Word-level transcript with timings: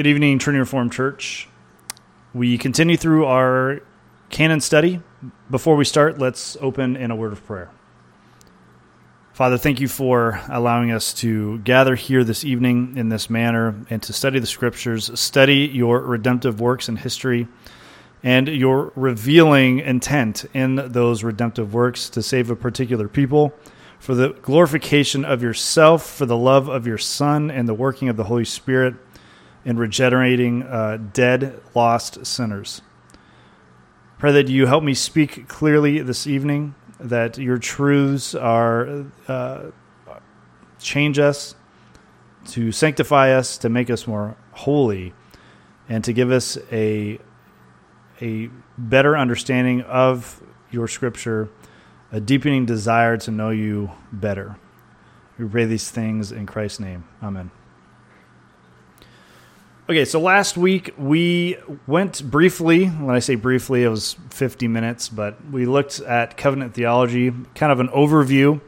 Good 0.00 0.06
evening, 0.06 0.38
Trinity 0.38 0.60
Reformed 0.60 0.94
Church. 0.94 1.46
We 2.32 2.56
continue 2.56 2.96
through 2.96 3.26
our 3.26 3.82
canon 4.30 4.62
study. 4.62 5.02
Before 5.50 5.76
we 5.76 5.84
start, 5.84 6.18
let's 6.18 6.56
open 6.62 6.96
in 6.96 7.10
a 7.10 7.14
word 7.14 7.32
of 7.32 7.44
prayer. 7.44 7.70
Father, 9.34 9.58
thank 9.58 9.78
you 9.78 9.88
for 9.88 10.40
allowing 10.48 10.90
us 10.90 11.12
to 11.16 11.58
gather 11.58 11.96
here 11.96 12.24
this 12.24 12.46
evening 12.46 12.96
in 12.96 13.10
this 13.10 13.28
manner 13.28 13.74
and 13.90 14.02
to 14.04 14.14
study 14.14 14.38
the 14.38 14.46
scriptures, 14.46 15.10
study 15.20 15.70
your 15.70 16.00
redemptive 16.00 16.62
works 16.62 16.88
in 16.88 16.96
history, 16.96 17.46
and 18.22 18.48
your 18.48 18.92
revealing 18.96 19.80
intent 19.80 20.46
in 20.54 20.76
those 20.76 21.22
redemptive 21.22 21.74
works 21.74 22.08
to 22.08 22.22
save 22.22 22.50
a 22.50 22.56
particular 22.56 23.06
people, 23.06 23.52
for 23.98 24.14
the 24.14 24.30
glorification 24.40 25.26
of 25.26 25.42
yourself, 25.42 26.08
for 26.08 26.24
the 26.24 26.38
love 26.38 26.68
of 26.68 26.86
your 26.86 26.96
Son, 26.96 27.50
and 27.50 27.68
the 27.68 27.74
working 27.74 28.08
of 28.08 28.16
the 28.16 28.24
Holy 28.24 28.46
Spirit 28.46 28.94
in 29.64 29.76
regenerating 29.76 30.62
uh, 30.62 30.98
dead, 31.12 31.60
lost 31.74 32.24
sinners. 32.26 32.82
Pray 34.18 34.32
that 34.32 34.48
you 34.48 34.66
help 34.66 34.84
me 34.84 34.94
speak 34.94 35.48
clearly 35.48 36.00
this 36.00 36.26
evening, 36.26 36.74
that 36.98 37.38
your 37.38 37.58
truths 37.58 38.34
are 38.34 39.06
uh, 39.28 39.70
change 40.78 41.18
us, 41.18 41.54
to 42.46 42.72
sanctify 42.72 43.32
us, 43.32 43.58
to 43.58 43.68
make 43.68 43.90
us 43.90 44.06
more 44.06 44.36
holy, 44.52 45.12
and 45.88 46.04
to 46.04 46.12
give 46.12 46.30
us 46.30 46.58
a 46.72 47.18
a 48.22 48.50
better 48.76 49.16
understanding 49.16 49.80
of 49.82 50.42
your 50.70 50.86
Scripture, 50.86 51.48
a 52.12 52.20
deepening 52.20 52.66
desire 52.66 53.16
to 53.16 53.30
know 53.30 53.50
you 53.50 53.90
better. 54.12 54.56
We 55.38 55.48
pray 55.48 55.64
these 55.64 55.90
things 55.90 56.32
in 56.32 56.44
Christ's 56.44 56.80
name. 56.80 57.04
Amen. 57.22 57.50
Okay, 59.90 60.04
so 60.04 60.20
last 60.20 60.56
week 60.56 60.94
we 60.96 61.56
went 61.88 62.22
briefly, 62.22 62.86
when 62.86 63.16
I 63.16 63.18
say 63.18 63.34
briefly, 63.34 63.82
it 63.82 63.88
was 63.88 64.14
50 64.30 64.68
minutes, 64.68 65.08
but 65.08 65.44
we 65.50 65.66
looked 65.66 65.98
at 65.98 66.36
covenant 66.36 66.74
theology, 66.74 67.32
kind 67.56 67.72
of 67.72 67.80
an 67.80 67.88
overview. 67.88 68.60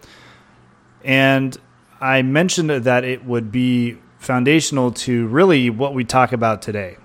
And 1.05 1.57
I 2.01 2.23
mentioned 2.23 2.71
that 2.71 3.05
it 3.05 3.25
would 3.25 3.53
be 3.53 3.99
foundational 4.19 4.91
to 4.91 5.29
really 5.29 5.71
what 5.71 5.95
we 5.95 6.03
talk 6.03 6.33
about 6.33 6.61
today. 6.61 6.97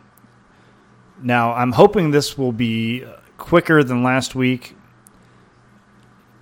Now, 1.21 1.53
I'm 1.53 1.73
hoping 1.73 2.09
this 2.09 2.39
will 2.39 2.51
be 2.51 3.05
quicker 3.37 3.83
than 3.83 4.01
last 4.01 4.33
week 4.33 4.75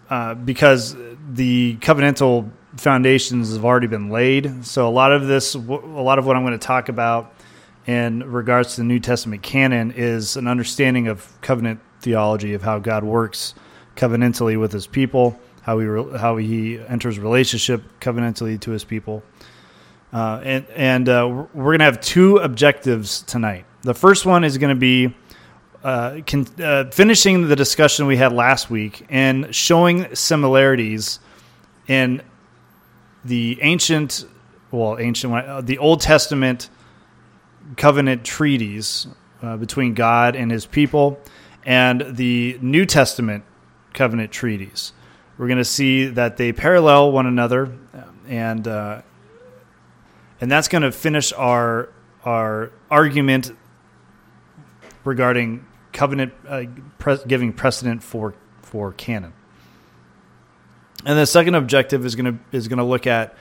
uh, 0.10 0.36
because 0.36 0.96
the 1.30 1.76
covenantal 1.82 2.50
foundations 2.78 3.52
have 3.52 3.66
already 3.66 3.88
been 3.88 4.10
laid. 4.10 4.66
So 4.66 4.88
a 4.88 4.90
lot 4.92 5.12
of 5.12 5.28
this, 5.28 5.56
a 5.56 5.60
lot 5.60 6.20
of 6.20 6.26
what 6.26 6.38
I'm 6.38 6.44
going 6.44 6.58
to 6.58 6.66
talk 6.66 6.88
about 6.88 7.35
in 7.88 8.30
regards 8.32 8.76
to 8.76 8.82
the 8.82 8.86
New 8.86 9.00
Testament 9.00 9.44
canon 9.44 9.92
is 9.92 10.38
an 10.38 10.48
understanding 10.48 11.08
of 11.08 11.30
covenant 11.42 11.80
theology 12.02 12.54
of 12.54 12.62
how 12.62 12.80
God 12.80 13.04
works 13.04 13.54
covenantally 13.96 14.60
with 14.60 14.72
His 14.72 14.88
people, 14.88 15.40
how 15.62 15.80
he 15.80 15.86
re- 15.86 16.18
how 16.18 16.38
He 16.38 16.80
enters 16.80 17.20
relationship 17.20 17.84
covenantally 18.00 18.60
to 18.62 18.72
His 18.72 18.84
people, 18.84 19.24
uh, 20.14 20.42
and 20.44 20.66
and 20.76 21.10
uh, 21.10 21.46
we're 21.54 21.78
going 21.78 21.80
to 21.80 21.86
have 21.86 22.02
two 22.02 22.38
objectives 22.38 23.22
tonight. 23.24 23.66
The 23.82 23.94
first 23.94 24.26
one 24.26 24.44
is 24.44 24.58
going 24.58 24.76
to 24.76 24.80
be 24.80 25.14
uh, 25.84 26.22
con- 26.26 26.48
uh, 26.60 26.86
finishing 26.90 27.48
the 27.48 27.56
discussion 27.56 28.08
we 28.08 28.18
had 28.18 28.34
last 28.34 28.72
week 28.72 29.06
and 29.10 29.54
showing 29.54 30.14
similarities 30.16 31.20
in 31.88 32.24
the 33.24 33.60
ancient, 33.62 34.26
well, 34.72 34.98
ancient, 34.98 35.34
uh, 35.34 35.62
the 35.62 35.78
Old 35.78 36.02
Testament 36.02 36.70
covenant 37.78 38.24
treaties 38.24 39.08
uh, 39.42 39.58
between 39.58 39.94
God 39.94 40.36
and 40.36 40.52
his 40.52 40.66
people 40.66 41.20
and 41.66 42.16
the 42.16 42.58
New 42.62 42.86
Testament 42.86 43.44
covenant 43.94 44.32
treaties. 44.32 44.94
We're 45.38 45.48
going 45.48 45.58
to 45.58 45.66
see 45.66 46.06
that 46.08 46.38
they 46.38 46.54
parallel 46.54 47.12
one 47.12 47.26
another, 47.26 47.76
and 48.28 48.68
uh, 48.68 49.02
and 50.40 50.52
that's 50.52 50.68
going 50.68 50.84
to 50.84 50.92
finish 50.92 51.34
our 51.34 51.90
our 52.24 52.72
argument 52.90 53.52
regarding 55.04 55.66
covenant 55.92 56.34
uh, 56.48 56.64
pre- 56.98 57.18
giving 57.28 57.52
precedent 57.52 58.04
for 58.04 58.36
for 58.62 58.94
canon. 58.94 59.34
And 61.06 61.20
the 61.20 61.26
second 61.26 61.56
objective 61.56 62.06
is 62.06 62.16
going 62.16 62.34
to 62.34 62.40
is 62.56 62.68
going 62.68 62.78
to 62.78 62.86
look 62.86 63.08
at 63.08 63.36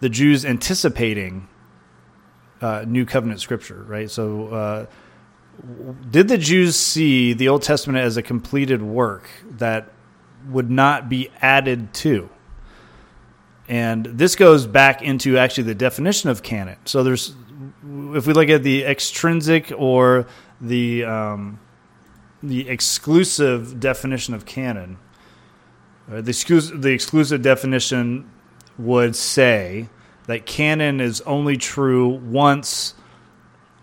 the 0.00 0.08
Jews 0.08 0.44
anticipating 0.44 1.48
uh, 2.60 2.84
New 2.86 3.04
Covenant 3.04 3.40
scripture, 3.40 3.84
right? 3.86 4.10
So, 4.10 4.48
uh, 4.48 4.86
did 6.10 6.28
the 6.28 6.38
Jews 6.38 6.76
see 6.76 7.32
the 7.32 7.48
Old 7.48 7.62
Testament 7.62 8.04
as 8.04 8.16
a 8.16 8.22
completed 8.22 8.82
work 8.82 9.28
that 9.52 9.90
would 10.48 10.70
not 10.70 11.08
be 11.08 11.30
added 11.40 11.92
to? 11.94 12.28
And 13.68 14.06
this 14.06 14.36
goes 14.36 14.66
back 14.66 15.02
into 15.02 15.38
actually 15.38 15.64
the 15.64 15.74
definition 15.74 16.30
of 16.30 16.42
canon. 16.42 16.76
So, 16.84 17.02
there's, 17.02 17.34
if 18.14 18.26
we 18.26 18.32
look 18.32 18.48
at 18.48 18.62
the 18.62 18.84
extrinsic 18.84 19.72
or 19.76 20.26
the 20.60 21.04
um, 21.04 21.58
the 22.42 22.68
exclusive 22.68 23.80
definition 23.80 24.34
of 24.34 24.46
canon, 24.46 24.98
uh, 26.10 26.20
the, 26.20 26.72
the 26.76 26.90
exclusive 26.90 27.42
definition 27.42 28.30
would 28.78 29.16
say 29.16 29.88
that 30.26 30.46
canon 30.46 31.00
is 31.00 31.20
only 31.22 31.56
true 31.56 32.08
once 32.08 32.94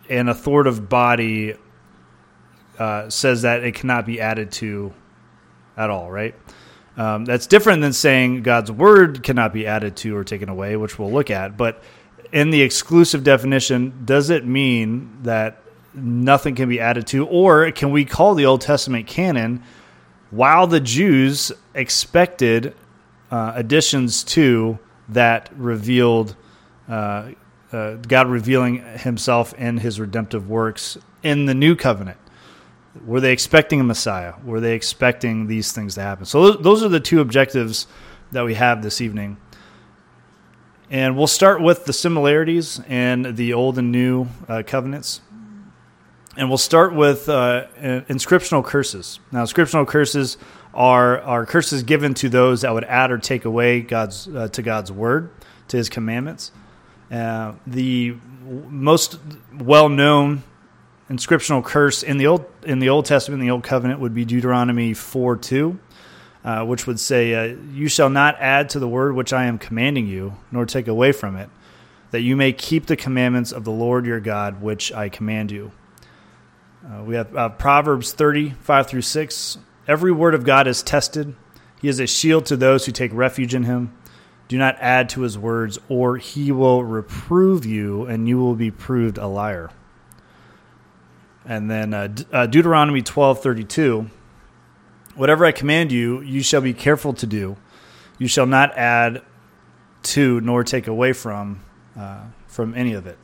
an 0.09 0.29
authoritative 0.29 0.89
body 0.89 1.55
uh, 2.77 3.09
says 3.09 3.43
that 3.43 3.63
it 3.63 3.75
cannot 3.75 4.05
be 4.05 4.19
added 4.19 4.51
to 4.51 4.93
at 5.77 5.89
all, 5.89 6.11
right? 6.11 6.35
Um, 6.97 7.25
that's 7.25 7.47
different 7.47 7.81
than 7.81 7.93
saying 7.93 8.43
God's 8.43 8.71
word 8.71 9.23
cannot 9.23 9.53
be 9.53 9.65
added 9.65 9.95
to 9.97 10.15
or 10.15 10.23
taken 10.23 10.49
away, 10.49 10.75
which 10.75 10.99
we'll 10.99 11.11
look 11.11 11.31
at. 11.31 11.57
But 11.57 11.81
in 12.31 12.49
the 12.49 12.61
exclusive 12.61 13.23
definition, 13.23 14.03
does 14.05 14.29
it 14.29 14.45
mean 14.45 15.19
that 15.23 15.61
nothing 15.93 16.55
can 16.55 16.69
be 16.69 16.79
added 16.79 17.07
to, 17.07 17.25
or 17.27 17.71
can 17.71 17.91
we 17.91 18.05
call 18.05 18.35
the 18.35 18.45
Old 18.45 18.61
Testament 18.61 19.07
canon 19.07 19.63
while 20.29 20.67
the 20.67 20.79
Jews 20.79 21.51
expected 21.73 22.75
uh, 23.31 23.53
additions 23.55 24.23
to 24.23 24.79
that 25.13 25.49
revealed 25.55 26.35
uh, 26.87 27.31
uh, 27.71 27.95
God 27.95 28.29
revealing 28.29 28.77
Himself 28.97 29.53
in 29.55 29.77
His 29.77 29.99
redemptive 29.99 30.49
works 30.49 30.97
in 31.23 31.45
the 31.45 31.53
new 31.53 31.75
covenant. 31.75 32.17
Were 33.05 33.19
they 33.19 33.31
expecting 33.31 33.79
a 33.79 33.83
Messiah? 33.83 34.35
Were 34.43 34.59
they 34.59 34.75
expecting 34.75 35.47
these 35.47 35.71
things 35.71 35.95
to 35.95 36.01
happen? 36.01 36.25
So 36.25 36.51
those 36.51 36.83
are 36.83 36.89
the 36.89 36.99
two 36.99 37.21
objectives 37.21 37.87
that 38.31 38.45
we 38.45 38.53
have 38.53 38.83
this 38.83 39.01
evening. 39.01 39.37
And 40.91 41.17
we'll 41.17 41.25
start 41.25 41.61
with 41.61 41.85
the 41.85 41.93
similarities 41.93 42.79
in 42.87 43.35
the 43.35 43.53
old 43.53 43.79
and 43.79 43.91
new 43.91 44.27
uh, 44.47 44.61
covenants. 44.65 45.21
And 46.37 46.49
we'll 46.49 46.59
start 46.59 46.93
with 46.93 47.29
uh, 47.29 47.65
inscriptional 47.81 48.63
curses. 48.63 49.19
Now, 49.31 49.43
inscriptional 49.43 49.87
curses 49.87 50.37
are, 50.73 51.21
are 51.21 51.45
curses 51.45 51.83
given 51.83 52.13
to 52.15 52.29
those 52.29 52.61
that 52.61 52.73
would 52.73 52.83
add 52.85 53.11
or 53.11 53.17
take 53.17 53.45
away 53.45 53.81
God's, 53.81 54.27
uh, 54.27 54.47
to 54.49 54.61
God's 54.61 54.91
word, 54.91 55.29
to 55.67 55.77
his 55.77 55.89
commandments. 55.89 56.51
Uh, 57.11 57.53
the 57.67 58.15
most 58.69 59.19
well-known 59.59 60.43
inscriptional 61.09 61.63
curse 61.63 62.01
in 62.01 62.17
the 62.17 62.25
old 62.25 62.45
in 62.63 62.79
the 62.79 62.89
Old 62.89 63.05
Testament, 63.05 63.41
in 63.41 63.47
the 63.47 63.51
Old 63.51 63.63
Covenant, 63.63 63.99
would 63.99 64.15
be 64.15 64.25
Deuteronomy 64.25 64.93
four 64.93 65.37
two, 65.37 65.77
uh, 66.43 66.65
which 66.65 66.87
would 66.87 66.99
say, 66.99 67.33
uh, 67.35 67.55
"You 67.71 67.87
shall 67.87 68.09
not 68.09 68.37
add 68.39 68.69
to 68.69 68.79
the 68.79 68.87
word 68.87 69.15
which 69.15 69.31
I 69.31 69.45
am 69.45 69.59
commanding 69.59 70.07
you, 70.07 70.33
nor 70.51 70.65
take 70.65 70.87
away 70.87 71.11
from 71.11 71.35
it, 71.35 71.49
that 72.11 72.21
you 72.21 72.35
may 72.35 72.51
keep 72.51 72.87
the 72.87 72.95
commandments 72.95 73.51
of 73.51 73.63
the 73.63 73.71
Lord 73.71 74.05
your 74.05 74.19
God, 74.19 74.61
which 74.61 74.91
I 74.91 75.09
command 75.09 75.51
you." 75.51 75.71
Uh, 76.83 77.03
we 77.03 77.15
have 77.15 77.35
uh, 77.35 77.49
Proverbs 77.49 78.11
thirty 78.13 78.51
five 78.61 78.87
through 78.87 79.01
six. 79.01 79.57
Every 79.87 80.11
word 80.11 80.33
of 80.33 80.45
God 80.45 80.67
is 80.67 80.81
tested. 80.81 81.35
He 81.81 81.87
is 81.87 81.99
a 81.99 82.07
shield 82.07 82.45
to 82.47 82.55
those 82.55 82.85
who 82.85 82.91
take 82.91 83.13
refuge 83.13 83.53
in 83.53 83.63
Him. 83.63 83.93
Do 84.47 84.57
not 84.57 84.77
add 84.79 85.09
to 85.09 85.21
his 85.21 85.37
words, 85.37 85.79
or 85.89 86.17
he 86.17 86.51
will 86.51 86.83
reprove 86.83 87.65
you, 87.65 88.05
and 88.05 88.27
you 88.27 88.37
will 88.37 88.55
be 88.55 88.71
proved 88.71 89.17
a 89.17 89.25
liar. 89.25 89.71
And 91.45 91.71
then 91.71 91.93
uh, 91.93 92.13
uh, 92.31 92.45
Deuteronomy 92.45 93.01
twelve 93.01 93.41
thirty 93.41 93.63
two. 93.63 94.09
Whatever 95.15 95.45
I 95.45 95.51
command 95.51 95.91
you, 95.91 96.21
you 96.21 96.41
shall 96.43 96.61
be 96.61 96.73
careful 96.73 97.13
to 97.13 97.25
do. 97.25 97.57
You 98.17 98.27
shall 98.27 98.45
not 98.45 98.77
add 98.77 99.21
to 100.03 100.41
nor 100.41 100.63
take 100.63 100.87
away 100.87 101.13
from 101.13 101.63
uh, 101.97 102.25
from 102.47 102.75
any 102.75 102.93
of 102.93 103.07
it. 103.07 103.17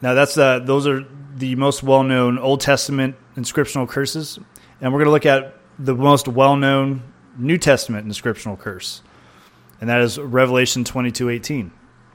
Now 0.00 0.14
that's 0.14 0.36
uh, 0.36 0.60
those 0.60 0.86
are 0.86 1.04
the 1.36 1.54
most 1.56 1.82
well 1.82 2.02
known 2.02 2.38
Old 2.38 2.60
Testament 2.60 3.16
inscriptional 3.36 3.88
curses, 3.88 4.38
and 4.80 4.92
we're 4.92 5.04
going 5.04 5.06
to 5.06 5.12
look 5.12 5.26
at 5.26 5.54
the 5.78 5.94
most 5.94 6.28
well 6.28 6.56
known 6.56 7.02
New 7.36 7.58
Testament 7.58 8.06
inscriptional 8.06 8.58
curse 8.58 9.02
and 9.80 9.90
that 9.90 10.00
is 10.00 10.18
Revelation 10.18 10.84
22:18. 10.84 11.70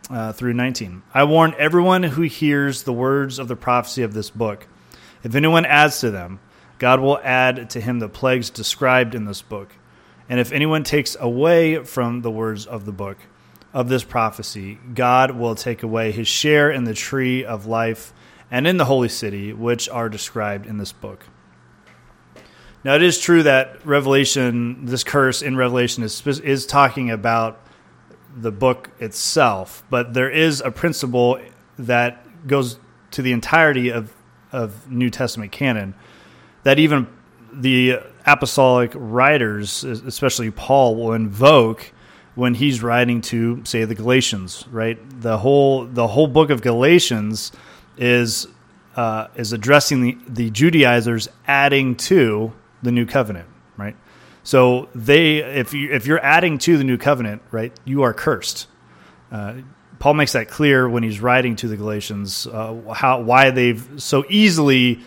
uh, 0.09 0.33
through 0.33 0.53
19. 0.53 1.03
I 1.13 1.23
warn 1.25 1.53
everyone 1.59 2.01
who 2.01 2.23
hears 2.23 2.81
the 2.81 2.93
words 2.93 3.37
of 3.37 3.47
the 3.47 3.55
prophecy 3.55 4.01
of 4.01 4.13
this 4.13 4.31
book. 4.31 4.65
If 5.23 5.35
anyone 5.35 5.65
adds 5.65 5.99
to 5.99 6.09
them, 6.09 6.39
God 6.79 6.99
will 6.99 7.19
add 7.23 7.69
to 7.71 7.81
him 7.81 7.99
the 7.99 8.09
plagues 8.09 8.49
described 8.49 9.13
in 9.13 9.25
this 9.25 9.43
book. 9.43 9.75
And 10.27 10.39
if 10.39 10.51
anyone 10.51 10.83
takes 10.83 11.15
away 11.19 11.83
from 11.83 12.21
the 12.21 12.31
words 12.31 12.65
of 12.65 12.85
the 12.85 12.91
book 12.91 13.17
of 13.71 13.87
this 13.87 14.03
prophecy, 14.03 14.79
God 14.95 15.31
will 15.31 15.53
take 15.53 15.83
away 15.83 16.11
his 16.11 16.27
share 16.27 16.71
in 16.71 16.85
the 16.85 16.95
tree 16.95 17.45
of 17.45 17.67
life 17.67 18.13
and 18.49 18.65
in 18.65 18.77
the 18.77 18.85
holy 18.85 19.09
city, 19.09 19.53
which 19.53 19.87
are 19.89 20.09
described 20.09 20.65
in 20.65 20.77
this 20.77 20.91
book. 20.91 21.25
Now, 22.83 22.95
it 22.95 23.03
is 23.03 23.19
true 23.19 23.43
that 23.43 23.85
Revelation, 23.85 24.85
this 24.85 25.03
curse 25.03 25.41
in 25.41 25.57
Revelation, 25.57 26.03
is, 26.03 26.25
is 26.25 26.65
talking 26.65 27.11
about 27.11 27.61
the 28.35 28.51
book 28.51 28.91
itself, 28.99 29.83
but 29.89 30.13
there 30.13 30.29
is 30.29 30.61
a 30.61 30.71
principle 30.71 31.39
that 31.77 32.47
goes 32.47 32.79
to 33.11 33.21
the 33.21 33.33
entirety 33.33 33.89
of, 33.89 34.13
of 34.51 34.89
New 34.89 35.09
Testament 35.09 35.51
canon 35.51 35.93
that 36.63 36.79
even 36.79 37.07
the 37.51 37.99
apostolic 38.25 38.91
writers, 38.93 39.83
especially 39.83 40.51
Paul, 40.51 40.95
will 40.95 41.13
invoke 41.13 41.91
when 42.35 42.53
he's 42.53 42.81
writing 42.81 43.21
to, 43.21 43.61
say, 43.65 43.83
the 43.85 43.95
Galatians. 43.95 44.65
Right, 44.71 44.97
the 45.21 45.39
whole 45.39 45.85
the 45.85 46.07
whole 46.07 46.27
book 46.27 46.49
of 46.49 46.61
Galatians 46.61 47.51
is 47.97 48.47
uh, 48.95 49.27
is 49.35 49.51
addressing 49.51 50.01
the, 50.01 50.17
the 50.27 50.49
Judaizers 50.51 51.27
adding 51.47 51.95
to 51.95 52.53
the 52.81 52.91
new 52.91 53.05
covenant. 53.05 53.47
Right, 53.77 53.95
so 54.43 54.89
they 54.93 55.37
if 55.37 55.73
you 55.73 55.91
if 55.91 56.05
you're 56.05 56.23
adding 56.23 56.57
to 56.59 56.77
the 56.77 56.83
new 56.83 56.97
covenant, 56.97 57.41
right, 57.51 57.71
you 57.85 58.03
are 58.03 58.13
cursed. 58.13 58.67
Uh, 59.31 59.55
Paul 59.99 60.13
makes 60.13 60.33
that 60.33 60.49
clear 60.49 60.87
when 60.89 61.03
he's 61.03 61.19
writing 61.19 61.55
to 61.57 61.67
the 61.67 61.77
Galatians 61.77 62.47
uh, 62.47 62.93
how 62.93 63.21
why 63.21 63.51
they've 63.51 63.87
so 63.97 64.23
easily 64.29 65.01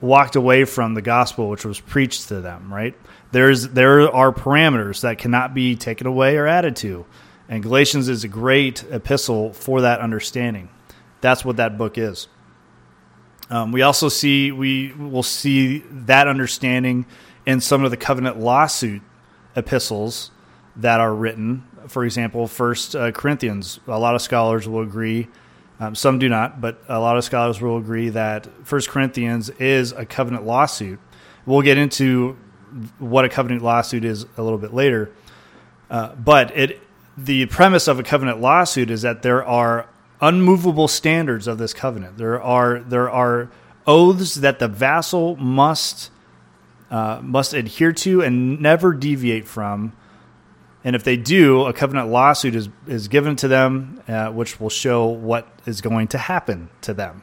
walked 0.00 0.36
away 0.36 0.64
from 0.64 0.94
the 0.94 1.02
gospel 1.02 1.48
which 1.48 1.64
was 1.64 1.80
preached 1.80 2.28
to 2.28 2.40
them, 2.40 2.72
right? 2.72 2.94
There's 3.32 3.68
there 3.68 4.14
are 4.14 4.32
parameters 4.32 5.00
that 5.00 5.18
cannot 5.18 5.54
be 5.54 5.76
taken 5.76 6.06
away 6.06 6.36
or 6.36 6.46
added 6.46 6.76
to. 6.76 7.06
And 7.48 7.62
Galatians 7.62 8.08
is 8.08 8.24
a 8.24 8.28
great 8.28 8.84
epistle 8.90 9.52
for 9.52 9.82
that 9.82 10.00
understanding. 10.00 10.68
That's 11.20 11.44
what 11.44 11.56
that 11.56 11.76
book 11.76 11.98
is. 11.98 12.28
Um, 13.50 13.72
we 13.72 13.82
also 13.82 14.08
see 14.08 14.52
we 14.52 14.92
will 14.92 15.22
see 15.22 15.78
that 15.90 16.28
understanding 16.28 17.06
in 17.46 17.60
some 17.60 17.84
of 17.84 17.90
the 17.90 17.96
covenant 17.96 18.38
lawsuit 18.38 19.02
epistles 19.54 20.30
that 20.76 21.00
are 21.00 21.14
written. 21.14 21.64
For 21.88 22.04
example, 22.04 22.46
First 22.46 22.96
uh, 22.96 23.12
Corinthians. 23.12 23.80
A 23.86 23.98
lot 23.98 24.14
of 24.14 24.22
scholars 24.22 24.66
will 24.66 24.82
agree 24.82 25.28
um, 25.80 25.94
some 25.94 26.18
do 26.18 26.28
not, 26.28 26.60
but 26.60 26.82
a 26.88 27.00
lot 27.00 27.16
of 27.16 27.24
scholars 27.24 27.60
will 27.60 27.76
agree 27.76 28.08
that 28.10 28.46
First 28.64 28.88
Corinthians 28.88 29.50
is 29.50 29.92
a 29.92 30.06
covenant 30.06 30.46
lawsuit. 30.46 31.00
We'll 31.46 31.62
get 31.62 31.78
into 31.78 32.36
what 32.98 33.24
a 33.24 33.28
covenant 33.28 33.62
lawsuit 33.62 34.04
is 34.04 34.24
a 34.36 34.42
little 34.42 34.58
bit 34.58 34.72
later, 34.72 35.12
uh, 35.90 36.14
but 36.14 36.56
it 36.56 36.80
the 37.16 37.46
premise 37.46 37.86
of 37.86 38.00
a 38.00 38.02
covenant 38.02 38.40
lawsuit 38.40 38.90
is 38.90 39.02
that 39.02 39.22
there 39.22 39.44
are 39.44 39.88
unmovable 40.26 40.88
standards 40.88 41.46
of 41.46 41.58
this 41.58 41.74
covenant. 41.74 42.18
There 42.18 42.40
are 42.42 42.80
there 42.80 43.10
are 43.10 43.50
oaths 43.86 44.36
that 44.36 44.58
the 44.58 44.68
vassal 44.68 45.36
must 45.36 46.10
uh, 46.90 47.20
must 47.22 47.54
adhere 47.54 47.92
to 47.92 48.22
and 48.22 48.60
never 48.60 48.92
deviate 48.92 49.46
from 49.46 49.92
and 50.84 50.94
if 50.94 51.02
they 51.02 51.16
do, 51.16 51.64
a 51.64 51.72
covenant 51.72 52.10
lawsuit 52.10 52.54
is, 52.54 52.68
is 52.86 53.08
given 53.08 53.36
to 53.36 53.48
them, 53.48 54.02
uh, 54.06 54.28
which 54.28 54.60
will 54.60 54.68
show 54.68 55.06
what 55.06 55.48
is 55.64 55.80
going 55.80 56.08
to 56.08 56.18
happen 56.18 56.68
to 56.82 56.92
them. 56.92 57.22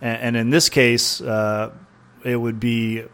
And, 0.00 0.22
and 0.22 0.36
in 0.36 0.50
this 0.50 0.70
case, 0.70 1.20
uh, 1.20 1.70
it 2.24 2.36
would 2.36 2.58
be 2.58 3.04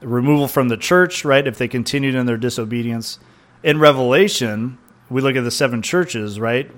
removal 0.00 0.48
from 0.48 0.68
the 0.68 0.78
church, 0.78 1.22
right, 1.22 1.46
if 1.46 1.58
they 1.58 1.68
continued 1.68 2.14
in 2.14 2.24
their 2.24 2.38
disobedience. 2.38 3.18
In 3.62 3.78
Revelation, 3.78 4.78
we 5.10 5.20
look 5.20 5.36
at 5.36 5.44
the 5.44 5.50
seven 5.50 5.82
churches, 5.82 6.40
right? 6.40 6.70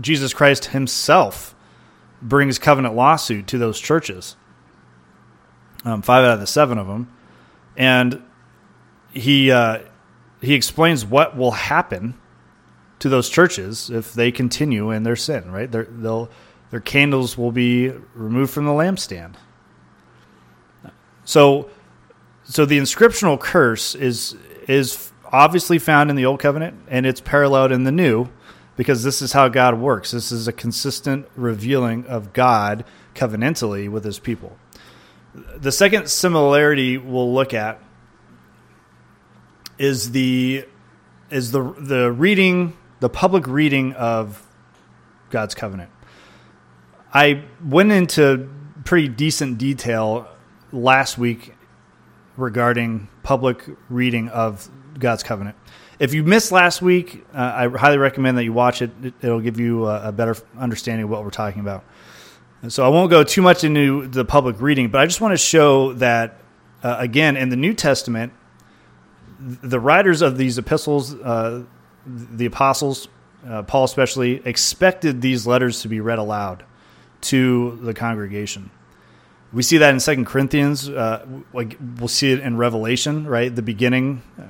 Jesus 0.00 0.32
Christ 0.32 0.66
himself 0.66 1.54
brings 2.22 2.58
covenant 2.58 2.94
lawsuit 2.94 3.46
to 3.48 3.58
those 3.58 3.80
churches. 3.80 4.36
Um, 5.84 6.02
five 6.02 6.24
out 6.24 6.34
of 6.34 6.40
the 6.40 6.46
seven 6.46 6.78
of 6.78 6.86
them. 6.86 7.12
And 7.76 8.22
he 9.12 9.50
uh, 9.50 9.80
he 10.40 10.54
explains 10.54 11.04
what 11.04 11.36
will 11.36 11.52
happen 11.52 12.14
to 12.98 13.08
those 13.08 13.28
churches 13.28 13.90
if 13.90 14.14
they 14.14 14.32
continue 14.32 14.90
in 14.90 15.02
their 15.02 15.16
sin. 15.16 15.50
Right, 15.50 15.70
they 15.70 15.84
they'll 15.88 16.30
their 16.70 16.80
candles 16.80 17.38
will 17.38 17.52
be 17.52 17.90
removed 18.14 18.52
from 18.52 18.64
the 18.64 18.72
lampstand. 18.72 19.34
So, 21.24 21.70
so 22.44 22.64
the 22.64 22.78
inscriptional 22.78 23.38
curse 23.38 23.94
is 23.94 24.36
is 24.68 25.12
obviously 25.32 25.78
found 25.78 26.10
in 26.10 26.16
the 26.16 26.24
old 26.24 26.40
covenant 26.40 26.76
and 26.88 27.04
it's 27.04 27.20
paralleled 27.20 27.72
in 27.72 27.84
the 27.84 27.92
new 27.92 28.28
because 28.76 29.02
this 29.02 29.22
is 29.22 29.32
how 29.32 29.48
God 29.48 29.78
works. 29.78 30.10
This 30.10 30.30
is 30.30 30.48
a 30.48 30.52
consistent 30.52 31.26
revealing 31.34 32.06
of 32.06 32.32
God 32.32 32.84
covenantally 33.14 33.88
with 33.88 34.04
his 34.04 34.18
people. 34.18 34.56
The 35.34 35.72
second 35.72 36.08
similarity 36.08 36.96
we'll 36.96 37.32
look 37.32 37.52
at 37.52 37.82
is 39.78 40.12
the 40.12 40.66
is 41.30 41.50
the 41.50 41.74
the 41.78 42.10
reading 42.10 42.76
the 43.00 43.08
public 43.08 43.46
reading 43.46 43.92
of 43.94 44.46
God's 45.30 45.54
covenant. 45.54 45.90
I 47.12 47.44
went 47.64 47.92
into 47.92 48.48
pretty 48.84 49.08
decent 49.08 49.58
detail 49.58 50.28
last 50.72 51.18
week 51.18 51.54
regarding 52.36 53.08
public 53.22 53.64
reading 53.88 54.28
of 54.28 54.68
God's 54.98 55.22
covenant. 55.22 55.56
If 55.98 56.12
you 56.12 56.22
missed 56.22 56.52
last 56.52 56.82
week, 56.82 57.24
uh, 57.34 57.38
I 57.38 57.68
highly 57.68 57.96
recommend 57.96 58.36
that 58.36 58.44
you 58.44 58.52
watch 58.52 58.82
it. 58.82 58.90
It'll 59.22 59.40
give 59.40 59.58
you 59.58 59.86
a, 59.86 60.08
a 60.08 60.12
better 60.12 60.36
understanding 60.58 61.04
of 61.04 61.10
what 61.10 61.24
we're 61.24 61.30
talking 61.30 61.60
about. 61.60 61.84
so 62.68 62.84
I 62.84 62.88
won't 62.88 63.10
go 63.10 63.24
too 63.24 63.42
much 63.42 63.64
into 63.64 64.06
the 64.06 64.24
public 64.24 64.60
reading, 64.60 64.88
but 64.88 65.00
I 65.00 65.06
just 65.06 65.20
want 65.20 65.32
to 65.32 65.38
show 65.38 65.94
that, 65.94 66.40
uh, 66.82 66.96
again, 66.98 67.36
in 67.36 67.48
the 67.48 67.56
New 67.56 67.72
Testament, 67.72 68.32
the 69.38 69.80
writers 69.80 70.22
of 70.22 70.36
these 70.36 70.58
epistles, 70.58 71.14
uh, 71.14 71.62
the 72.06 72.46
apostles, 72.46 73.08
uh, 73.46 73.62
Paul 73.62 73.84
especially, 73.84 74.42
expected 74.46 75.22
these 75.22 75.46
letters 75.46 75.82
to 75.82 75.88
be 75.88 76.00
read 76.00 76.18
aloud 76.18 76.64
to 77.22 77.78
the 77.82 77.94
congregation. 77.94 78.70
We 79.52 79.62
see 79.62 79.78
that 79.78 79.94
in 79.94 80.00
Second 80.00 80.26
Corinthians. 80.26 80.88
Uh, 80.88 81.26
like 81.52 81.78
we'll 81.98 82.08
see 82.08 82.32
it 82.32 82.40
in 82.40 82.56
Revelation, 82.56 83.26
right? 83.26 83.54
The 83.54 83.62
beginning, 83.62 84.22
uh, 84.38 84.44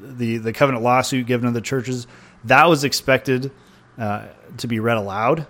the 0.00 0.38
the 0.38 0.52
covenant 0.52 0.84
lawsuit 0.84 1.26
given 1.26 1.46
to 1.46 1.52
the 1.52 1.60
churches 1.60 2.06
that 2.44 2.68
was 2.68 2.84
expected 2.84 3.50
uh, 3.98 4.26
to 4.58 4.66
be 4.66 4.78
read 4.80 4.96
aloud 4.96 5.46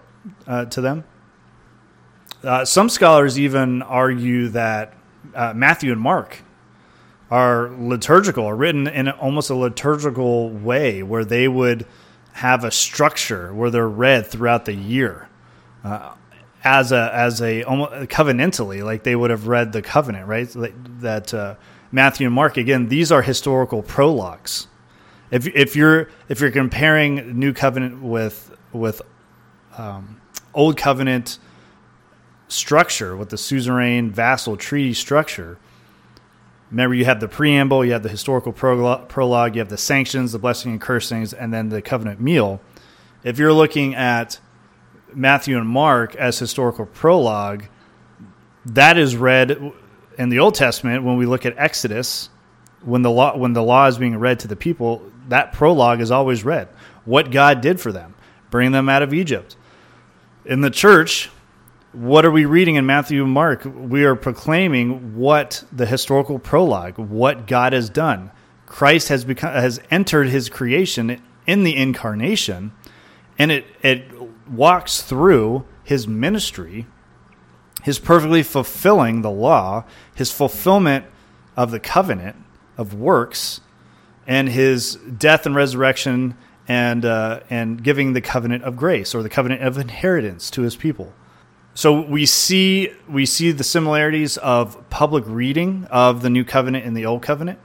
uh, 0.46 0.64
to 0.66 0.80
them. 0.80 1.04
some 2.64 2.88
scholars 2.88 3.38
even 3.38 3.82
argue 3.82 4.48
that 4.48 4.94
Matthew 5.54 5.92
and 5.92 6.00
Mark 6.00 6.42
are 7.30 7.70
liturgical, 7.78 8.46
are 8.46 8.56
written 8.56 8.86
in 8.86 9.08
almost 9.08 9.50
a 9.50 9.54
liturgical 9.54 10.50
way, 10.50 11.02
where 11.02 11.24
they 11.24 11.46
would 11.46 11.86
have 12.32 12.64
a 12.64 12.70
structure 12.70 13.52
where 13.52 13.70
they're 13.70 13.88
read 13.88 14.26
throughout 14.26 14.64
the 14.64 14.74
year, 14.74 15.28
uh, 15.84 16.14
as 16.64 16.92
a 16.92 17.10
as 17.12 17.42
a 17.42 17.62
almost 17.64 17.92
covenantally, 18.10 18.82
like 18.82 19.02
they 19.02 19.14
would 19.14 19.30
have 19.30 19.46
read 19.46 19.72
the 19.72 19.82
covenant, 19.82 20.26
right? 20.26 20.48
That 21.00 21.34
uh, 21.34 21.56
Matthew 21.90 22.26
and 22.26 22.34
Mark 22.34 22.56
again, 22.56 22.88
these 22.88 23.10
are 23.10 23.22
historical 23.22 23.82
prologues. 23.82 24.66
If 25.30 25.46
if 25.48 25.76
you're 25.76 26.08
if 26.28 26.40
you're 26.40 26.50
comparing 26.50 27.38
New 27.38 27.52
Covenant 27.52 28.02
with 28.02 28.56
with 28.72 29.02
um, 29.76 30.20
Old 30.54 30.76
Covenant 30.76 31.38
structure 32.48 33.16
with 33.16 33.28
the 33.28 33.36
suzerain 33.36 34.10
vassal 34.10 34.56
treaty 34.56 34.94
structure 34.94 35.58
Remember, 36.70 36.94
you 36.94 37.06
have 37.06 37.20
the 37.20 37.28
preamble, 37.28 37.84
you 37.84 37.92
have 37.92 38.02
the 38.02 38.10
historical 38.10 38.52
prologue, 38.52 39.54
you 39.54 39.60
have 39.60 39.70
the 39.70 39.78
sanctions, 39.78 40.32
the 40.32 40.38
blessing 40.38 40.72
and 40.72 40.80
cursings, 40.80 41.32
and 41.32 41.52
then 41.52 41.70
the 41.70 41.80
covenant 41.80 42.20
meal. 42.20 42.60
If 43.24 43.38
you're 43.38 43.54
looking 43.54 43.94
at 43.94 44.38
Matthew 45.14 45.56
and 45.56 45.66
Mark 45.66 46.14
as 46.16 46.38
historical 46.38 46.84
prologue, 46.84 47.64
that 48.66 48.98
is 48.98 49.16
read 49.16 49.72
in 50.18 50.28
the 50.28 50.40
Old 50.40 50.54
Testament 50.54 51.04
when 51.04 51.16
we 51.16 51.24
look 51.24 51.46
at 51.46 51.56
Exodus. 51.56 52.28
When 52.82 53.02
the 53.02 53.10
law 53.10 53.36
when 53.36 53.54
the 53.54 53.62
law 53.62 53.86
is 53.86 53.98
being 53.98 54.16
read 54.16 54.38
to 54.40 54.48
the 54.48 54.54
people, 54.54 55.02
that 55.28 55.52
prologue 55.52 56.00
is 56.00 56.10
always 56.10 56.44
read. 56.44 56.68
What 57.04 57.30
God 57.30 57.60
did 57.60 57.80
for 57.80 57.90
them, 57.90 58.14
bring 58.50 58.70
them 58.70 58.88
out 58.88 59.02
of 59.02 59.12
Egypt. 59.12 59.56
In 60.44 60.60
the 60.60 60.70
church, 60.70 61.30
what 61.92 62.24
are 62.24 62.30
we 62.30 62.44
reading 62.44 62.76
in 62.76 62.86
Matthew 62.86 63.24
and 63.24 63.32
Mark? 63.32 63.62
We 63.64 64.04
are 64.04 64.14
proclaiming 64.14 65.16
what 65.16 65.64
the 65.72 65.86
historical 65.86 66.38
prologue, 66.38 66.98
what 66.98 67.46
God 67.46 67.72
has 67.72 67.90
done. 67.90 68.30
Christ 68.66 69.08
has 69.08 69.24
become 69.24 69.52
has 69.52 69.80
entered 69.90 70.28
his 70.28 70.48
creation 70.48 71.20
in 71.46 71.64
the 71.64 71.74
incarnation, 71.74 72.72
and 73.38 73.50
it 73.50 73.66
it 73.82 74.04
walks 74.48 75.02
through 75.02 75.64
his 75.82 76.06
ministry, 76.06 76.86
his 77.82 77.98
perfectly 77.98 78.42
fulfilling 78.42 79.22
the 79.22 79.30
law, 79.30 79.84
his 80.14 80.32
fulfillment 80.32 81.04
of 81.56 81.70
the 81.70 81.80
covenant 81.80 82.36
of 82.76 82.94
works, 82.94 83.60
and 84.26 84.48
his 84.48 84.94
death 84.96 85.46
and 85.46 85.54
resurrection 85.54 86.36
and 86.68 87.04
uh, 87.04 87.40
and 87.48 87.82
giving 87.82 88.12
the 88.12 88.20
covenant 88.20 88.62
of 88.62 88.76
grace 88.76 89.14
or 89.14 89.22
the 89.22 89.28
covenant 89.28 89.62
of 89.62 89.78
inheritance 89.78 90.50
to 90.50 90.62
his 90.62 90.76
people. 90.76 91.12
So 91.74 92.00
we 92.00 92.26
see 92.26 92.92
we 93.08 93.24
see 93.24 93.52
the 93.52 93.64
similarities 93.64 94.36
of 94.36 94.88
public 94.90 95.24
reading 95.26 95.86
of 95.90 96.22
the 96.22 96.30
new 96.30 96.44
covenant 96.44 96.84
and 96.84 96.96
the 96.96 97.06
old 97.06 97.22
covenant. 97.22 97.58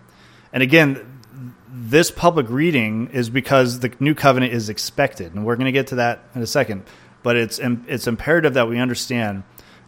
And 0.53 0.63
again, 0.63 1.21
this 1.67 2.11
public 2.11 2.47
reading 2.49 3.09
is 3.09 3.29
because 3.29 3.79
the 3.79 3.91
new 3.99 4.13
covenant 4.13 4.53
is 4.53 4.69
expected, 4.69 5.33
and 5.33 5.45
we're 5.45 5.55
going 5.55 5.65
to 5.65 5.71
get 5.71 5.87
to 5.87 5.95
that 5.95 6.23
in 6.35 6.41
a 6.41 6.47
second. 6.47 6.83
But 7.23 7.35
it's 7.35 7.59
it's 7.59 8.07
imperative 8.07 8.53
that 8.53 8.69
we 8.69 8.79
understand 8.79 9.43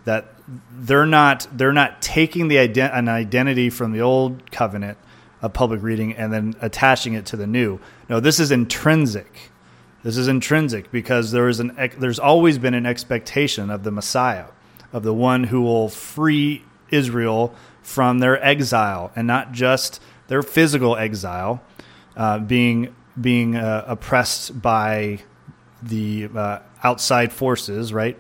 that 0.05 0.33
they're 0.71 1.05
not 1.05 1.47
they're 1.51 1.73
not 1.73 2.01
taking 2.01 2.47
the 2.47 2.55
ident- 2.55 2.95
an 2.95 3.09
identity 3.09 3.69
from 3.69 3.91
the 3.91 4.01
old 4.01 4.51
covenant 4.51 4.97
of 5.41 5.53
public 5.53 5.81
reading 5.83 6.13
and 6.13 6.31
then 6.31 6.55
attaching 6.61 7.13
it 7.13 7.25
to 7.27 7.35
the 7.35 7.47
new. 7.47 7.79
No, 8.09 8.19
this 8.19 8.39
is 8.39 8.51
intrinsic. 8.51 9.51
This 10.03 10.17
is 10.17 10.27
intrinsic 10.27 10.91
because 10.91 11.31
there 11.31 11.49
is 11.49 11.59
an 11.59 11.75
there's 11.97 12.19
always 12.19 12.57
been 12.57 12.75
an 12.75 12.85
expectation 12.85 13.69
of 13.69 13.83
the 13.83 13.91
Messiah, 13.91 14.45
of 14.93 15.03
the 15.03 15.13
one 15.13 15.45
who 15.45 15.61
will 15.63 15.89
free 15.89 16.63
Israel 16.89 17.53
from 17.81 18.19
their 18.19 18.43
exile 18.43 19.11
and 19.15 19.27
not 19.27 19.51
just 19.51 20.01
their 20.27 20.43
physical 20.43 20.95
exile, 20.95 21.61
uh, 22.15 22.39
being 22.39 22.95
being 23.19 23.55
uh, 23.55 23.83
oppressed 23.87 24.61
by 24.61 25.19
the 25.81 26.29
uh, 26.35 26.59
outside 26.83 27.31
forces, 27.31 27.93
right? 27.93 28.19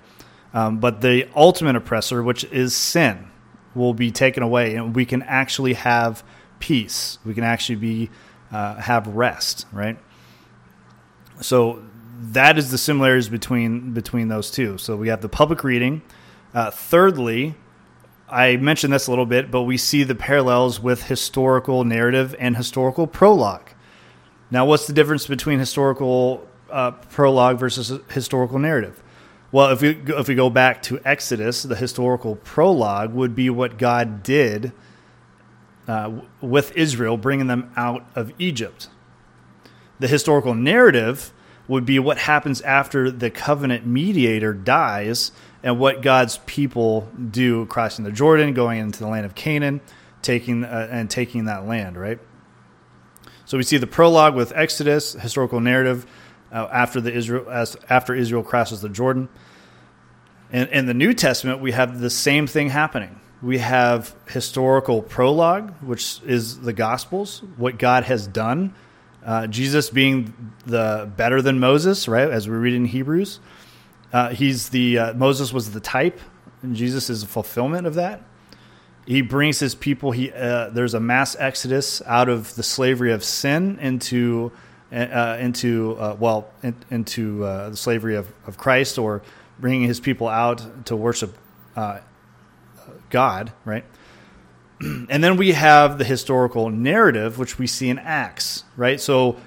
Um, 0.55 0.79
but 0.79 1.01
the 1.01 1.27
ultimate 1.35 1.75
oppressor, 1.75 2.23
which 2.23 2.45
is 2.45 2.75
sin, 2.75 3.27
will 3.75 3.93
be 3.93 4.09
taken 4.09 4.41
away, 4.41 4.75
and 4.75 4.95
we 4.95 5.05
can 5.05 5.21
actually 5.21 5.73
have 5.73 6.23
peace. 6.59 7.19
We 7.25 7.33
can 7.33 7.43
actually 7.43 7.75
be 7.75 8.09
uh, 8.51 8.75
have 8.75 9.05
rest, 9.07 9.67
right? 9.73 9.97
So 11.41 11.83
that 12.31 12.57
is 12.57 12.71
the 12.71 12.77
similarities 12.77 13.27
between 13.27 13.91
between 13.91 14.29
those 14.29 14.49
two. 14.49 14.77
So 14.77 14.95
we 14.95 15.09
have 15.09 15.21
the 15.21 15.27
public 15.27 15.65
reading. 15.65 16.01
Uh, 16.53 16.71
thirdly, 16.71 17.55
I 18.29 18.55
mentioned 18.55 18.93
this 18.93 19.07
a 19.07 19.11
little 19.11 19.25
bit, 19.25 19.51
but 19.51 19.63
we 19.63 19.75
see 19.75 20.03
the 20.03 20.15
parallels 20.15 20.79
with 20.79 21.03
historical 21.03 21.83
narrative 21.83 22.33
and 22.39 22.55
historical 22.55 23.07
prologue. 23.07 23.71
Now, 24.49 24.65
what's 24.65 24.87
the 24.87 24.93
difference 24.93 25.27
between 25.27 25.59
historical 25.59 26.47
uh, 26.69 26.91
prologue 26.91 27.59
versus 27.59 27.99
historical 28.09 28.57
narrative? 28.57 29.03
Well, 29.55 29.71
if 29.71 29.81
we 29.81 29.91
if 30.07 30.27
we 30.27 30.35
go 30.35 30.49
back 30.49 30.81
to 30.83 30.99
Exodus, 31.05 31.63
the 31.63 31.77
historical 31.77 32.35
prologue 32.35 33.13
would 33.13 33.35
be 33.35 33.49
what 33.49 33.77
God 33.77 34.21
did 34.21 34.73
uh, 35.87 36.11
with 36.41 36.75
Israel, 36.75 37.15
bringing 37.15 37.47
them 37.47 37.71
out 37.77 38.05
of 38.15 38.33
Egypt. 38.37 38.89
The 39.97 40.09
historical 40.09 40.53
narrative 40.55 41.31
would 41.69 41.85
be 41.85 41.99
what 41.99 42.17
happens 42.17 42.59
after 42.63 43.09
the 43.09 43.29
covenant 43.29 43.85
mediator 43.87 44.53
dies 44.53 45.31
and 45.63 45.79
what 45.79 46.01
God's 46.01 46.39
people 46.39 47.09
do 47.31 47.65
crossing 47.67 48.03
the 48.03 48.11
Jordan, 48.11 48.53
going 48.53 48.79
into 48.79 48.99
the 48.99 49.07
land 49.07 49.25
of 49.25 49.35
Canaan, 49.35 49.79
taking 50.21 50.65
uh, 50.65 50.89
and 50.91 51.09
taking 51.09 51.45
that 51.45 51.65
land, 51.65 51.95
right? 51.95 52.19
So 53.45 53.55
we 53.55 53.63
see 53.63 53.77
the 53.77 53.87
prologue 53.87 54.35
with 54.35 54.51
Exodus, 54.53 55.13
historical 55.13 55.61
narrative 55.61 56.05
uh, 56.51 56.67
after 56.71 57.01
the 57.01 57.13
Israel 57.13 57.49
as 57.49 57.77
after 57.89 58.13
Israel 58.13 58.43
crosses 58.43 58.81
the 58.81 58.89
Jordan. 58.89 59.29
And 60.51 60.69
in 60.69 60.85
the 60.85 60.93
New 60.93 61.13
Testament, 61.13 61.59
we 61.59 61.71
have 61.71 61.99
the 61.99 62.09
same 62.09 62.47
thing 62.47 62.69
happening. 62.69 63.19
We 63.41 63.57
have 63.57 64.15
historical 64.27 65.01
prologue, 65.01 65.73
which 65.81 66.21
is 66.25 66.61
the 66.61 66.73
Gospels, 66.73 67.43
what 67.57 67.77
God 67.77 68.03
has 68.05 68.27
done. 68.27 68.73
Uh, 69.25 69.47
Jesus 69.47 69.89
being 69.89 70.53
the 70.65 71.11
better 71.17 71.41
than 71.41 71.59
Moses, 71.59 72.07
right? 72.07 72.29
As 72.29 72.47
we 72.47 72.55
read 72.55 72.75
in 72.75 72.85
Hebrews, 72.85 73.39
uh, 74.13 74.29
he's 74.29 74.69
the 74.69 74.99
uh, 74.99 75.13
Moses 75.15 75.51
was 75.51 75.71
the 75.71 75.79
type, 75.79 76.19
and 76.61 76.75
Jesus 76.75 77.09
is 77.09 77.21
the 77.21 77.27
fulfillment 77.27 77.87
of 77.87 77.95
that. 77.95 78.21
He 79.05 79.21
brings 79.21 79.59
his 79.59 79.75
people. 79.75 80.11
He 80.11 80.31
uh, 80.31 80.69
there's 80.69 80.93
a 80.93 80.99
mass 80.99 81.35
exodus 81.37 82.01
out 82.05 82.29
of 82.29 82.55
the 82.55 82.63
slavery 82.63 83.11
of 83.11 83.23
sin 83.23 83.79
into 83.79 84.51
uh, 84.95 85.37
into 85.39 85.97
uh, 85.99 86.15
well 86.19 86.49
in, 86.63 86.75
into 86.89 87.39
the 87.39 87.75
slavery 87.75 88.15
of, 88.15 88.27
of 88.47 88.57
Christ, 88.57 88.97
or 88.97 89.21
bringing 89.59 89.87
his 89.87 89.99
people 89.99 90.27
out 90.27 90.85
to 90.85 90.95
worship 90.95 91.37
God, 93.09 93.51
right? 93.63 93.85
and 94.81 95.23
then 95.23 95.37
we 95.37 95.53
have 95.53 95.97
the 95.97 96.03
historical 96.03 96.69
narrative, 96.69 97.37
which 97.37 97.57
we 97.57 97.67
see 97.67 97.89
in 97.89 97.99
Acts, 97.99 98.63
right? 98.75 98.99
So 98.99 99.37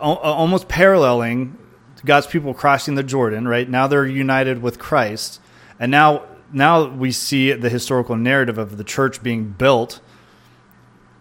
almost 0.00 0.68
paralleling 0.68 1.58
God's 2.04 2.26
people 2.26 2.54
crossing 2.54 2.96
the 2.96 3.02
Jordan, 3.02 3.48
right? 3.48 3.68
Now 3.68 3.86
they're 3.86 4.06
united 4.06 4.62
with 4.62 4.78
Christ, 4.78 5.40
and 5.78 5.90
now 5.90 6.24
now 6.52 6.86
we 6.86 7.10
see 7.10 7.52
the 7.52 7.68
historical 7.68 8.16
narrative 8.16 8.58
of 8.58 8.76
the 8.76 8.84
church 8.84 9.22
being 9.22 9.50
built, 9.50 10.00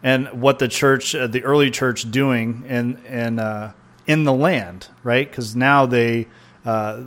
and 0.03 0.41
what 0.41 0.60
the 0.60 0.67
church, 0.67 1.15
uh, 1.15 1.27
the 1.27 1.43
early 1.43 1.72
church, 1.72 2.12
doing 2.12 2.65
in 2.67 2.98
in 3.05 3.39
uh, 3.39 3.72
in 4.05 4.25
the 4.25 4.33
land, 4.33 4.89
right? 5.01 5.27
Because 5.27 5.55
now 5.55 5.86
they 5.86 6.27
uh, 6.65 7.01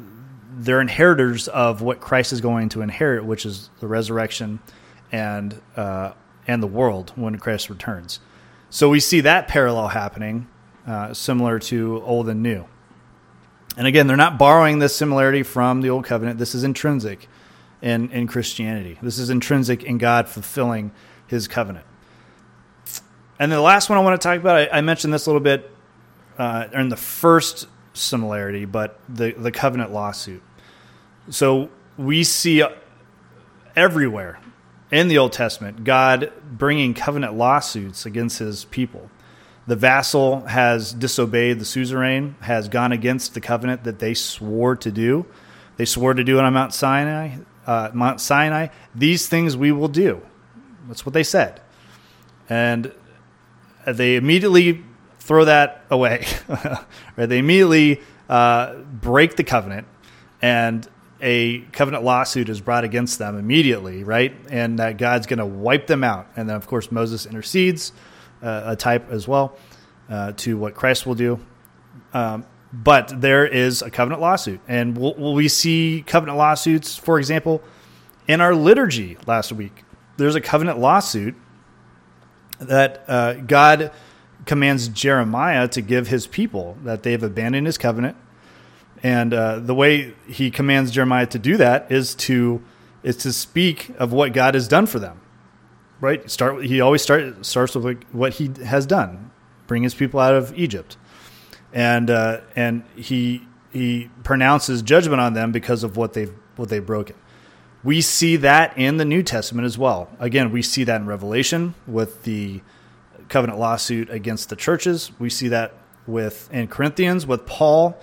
they're 0.57 0.81
inheritors 0.81 1.49
of 1.49 1.83
what 1.83 2.01
Christ 2.01 2.33
is 2.33 2.41
going 2.41 2.71
to 2.71 2.81
inherit, 2.81 3.25
which 3.25 3.45
is 3.45 3.69
the 3.81 3.87
resurrection 3.87 4.61
and 5.13 5.61
uh, 5.77 6.13
and 6.47 6.63
the 6.63 6.67
world 6.67 7.13
when 7.15 7.39
Christ 7.39 7.69
returns. 7.69 8.21
So 8.71 8.89
we 8.89 9.01
see 9.01 9.21
that 9.21 9.47
parallel 9.47 9.89
happening, 9.89 10.49
uh, 10.87 11.13
similar 11.15 11.59
to 11.61 12.03
old 12.03 12.29
and 12.29 12.43
new. 12.43 12.65
And 13.77 13.87
again, 13.87 14.07
they're 14.07 14.17
not 14.17 14.39
borrowing 14.39 14.79
this 14.79 14.97
similarity 14.97 15.43
from 15.43 15.83
the 15.83 15.91
old 15.91 16.07
covenant. 16.07 16.39
This 16.39 16.55
is 16.55 16.65
intrinsic 16.65 17.29
in 17.83 18.11
in 18.11 18.27
Christianity. 18.27 18.99
This 19.03 19.19
is 19.19 19.29
intrinsic 19.29 19.85
in 19.85 19.99
God 19.99 20.31
fulfilling 20.31 20.93
His 21.27 21.47
covenant. 21.47 21.85
And 23.39 23.53
the 23.53 23.61
last 23.61 23.91
one 23.91 23.99
I 23.99 24.03
want 24.03 24.21
to 24.21 24.27
talk 24.27 24.39
about, 24.39 24.57
I, 24.57 24.79
I 24.79 24.81
mentioned 24.81 25.13
this 25.13 25.27
a 25.27 25.31
little 25.31 25.41
bit 25.41 25.71
uh, 26.39 26.69
in 26.73 26.89
the 26.89 26.97
first 26.97 27.69
similarity, 27.93 28.65
but 28.65 28.99
the 29.09 29.33
the 29.33 29.51
covenant 29.51 29.93
lawsuit. 29.93 30.43
So 31.31 31.71
we 31.97 32.25
see 32.25 32.63
everywhere 33.75 34.39
in 34.91 35.09
the 35.09 35.19
Old 35.19 35.33
Testament 35.33 35.85
God 35.85 36.33
bringing 36.51 36.95
covenant 36.95 37.35
lawsuits 37.35 38.07
against 38.07 38.39
his 38.39 38.65
people. 38.67 39.11
The 39.67 39.77
vassal 39.77 40.43
has 40.43 40.93
disobeyed 40.93 41.59
the 41.59 41.65
suzerain, 41.65 42.37
has 42.41 42.69
gone 42.69 42.93
against 42.93 43.35
the 43.35 43.41
covenant 43.41 43.83
that 43.85 43.99
they 43.99 44.15
swore 44.15 44.77
to 44.77 44.93
do. 44.93 45.27
They 45.77 45.85
swore 45.85 46.15
to 46.15 46.23
do 46.23 46.39
it 46.39 46.45
on 46.45 46.53
Mount 46.53 46.73
Sinai. 46.73 47.39
Uh, 47.67 47.91
Mount 47.93 48.21
Sinai. 48.21 48.69
These 48.95 49.29
things 49.29 49.57
we 49.57 49.73
will 49.73 49.89
do. 49.89 50.23
That's 50.87 51.05
what 51.05 51.15
they 51.15 51.25
said, 51.25 51.61
and 52.49 52.93
they 53.93 54.17
immediately 54.17 54.85
throw 55.19 55.45
that 55.45 55.85
away. 55.91 56.27
right? 56.49 57.27
They 57.27 57.39
immediately 57.39 58.01
uh, 58.29 58.75
break 58.75 59.37
the 59.37 59.45
covenant 59.45 59.87
and 60.43 60.89
a 61.21 61.61
covenant 61.73 62.05
lawsuit 62.05 62.49
is 62.49 62.61
brought 62.61 62.85
against 62.85 63.19
them 63.19 63.39
immediately, 63.39 64.05
right? 64.05 64.35
And 64.51 64.79
that 64.79 64.99
God's 64.99 65.27
going 65.27 65.39
to 65.39 65.47
wipe 65.47 65.87
them 65.87 66.05
out. 66.05 66.29
And 66.37 66.49
then, 66.49 66.57
of 66.57 66.67
course, 66.67 66.93
Moses 66.93 67.27
intercedes, 67.27 67.93
uh, 68.43 68.63
a 68.67 68.77
type 68.77 69.11
as 69.11 69.27
well, 69.27 69.57
uh, 70.11 70.33
to 70.33 70.59
what 70.59 70.75
Christ 70.75 71.07
will 71.07 71.15
do. 71.15 71.41
Um, 72.13 72.45
but 72.73 73.21
there 73.21 73.47
is 73.47 73.81
a 73.81 73.91
covenant 73.91 74.21
lawsuit. 74.21 74.61
And 74.69 74.97
will, 74.97 75.15
will 75.15 75.35
we 75.35 75.49
see 75.49 76.05
covenant 76.07 76.37
lawsuits, 76.37 76.97
for 76.97 77.19
example, 77.19 77.63
in 78.29 78.41
our 78.41 78.55
liturgy 78.55 79.17
last 79.27 79.53
week? 79.53 79.85
There's 80.19 80.35
a 80.35 80.41
covenant 80.41 80.79
lawsuit 80.79 81.35
that 82.59 83.05
uh, 83.09 83.35
God 83.35 83.93
commands 84.45 84.89
Jeremiah 84.89 85.69
to 85.69 85.81
give 85.81 86.09
his 86.09 86.27
people, 86.27 86.77
that 86.85 87.03
they've 87.03 87.23
abandoned 87.23 87.67
his 87.67 87.79
covenant 87.79 88.17
and 89.03 89.35
uh, 89.35 89.59
the 89.61 89.75
way 89.75 90.15
he 90.27 90.51
commands 90.51 90.91
Jeremiah 90.91 91.27
to 91.27 91.39
do 91.39 91.57
that 91.59 91.91
is 91.93 92.15
to 92.17 92.63
is 93.03 93.17
to 93.19 93.33
speak 93.33 93.91
of 93.99 94.13
what 94.13 94.33
God 94.33 94.55
has 94.55 94.67
done 94.67 94.87
for 94.87 94.99
them. 94.99 95.21
Right? 96.01 96.29
Start. 96.31 96.65
He 96.65 96.81
always 96.81 97.03
start 97.03 97.45
starts 97.45 97.75
with 97.75 98.03
what 98.13 98.35
he 98.35 98.51
has 98.65 98.87
done, 98.87 99.31
bring 99.67 99.83
his 99.83 99.95
people 99.95 100.21
out 100.21 100.35
of 100.35 100.57
Egypt, 100.59 100.97
and 101.73 102.11
uh, 102.11 102.41
and 102.55 102.85
he 102.97 103.47
he 103.73 104.11
pronounces 104.25 104.83
judgment 104.83 105.21
on 105.21 105.35
them 105.35 105.53
because 105.53 105.85
of 105.85 105.97
what 105.97 106.13
they've 106.15 106.35
what 106.57 106.69
they've 106.69 106.85
broken. 106.85 107.17
We 107.87 108.01
see 108.01 108.35
that 108.39 108.77
in 108.77 108.97
the 108.97 109.05
New 109.05 109.23
Testament 109.23 109.65
as 109.65 109.79
well. 109.79 110.09
Again, 110.19 110.51
we 110.51 110.61
see 110.61 110.83
that 110.83 111.01
in 111.01 111.07
Revelation 111.07 111.77
with 111.87 112.25
the 112.25 112.61
covenant 113.29 113.61
lawsuit 113.61 114.11
against 114.11 114.49
the 114.49 114.57
churches. 114.57 115.13
We 115.21 115.31
see 115.31 115.47
that 115.49 115.73
with 116.05 116.53
in 116.53 116.67
Corinthians 116.67 117.29
with 117.29 117.47
Paul 117.47 117.97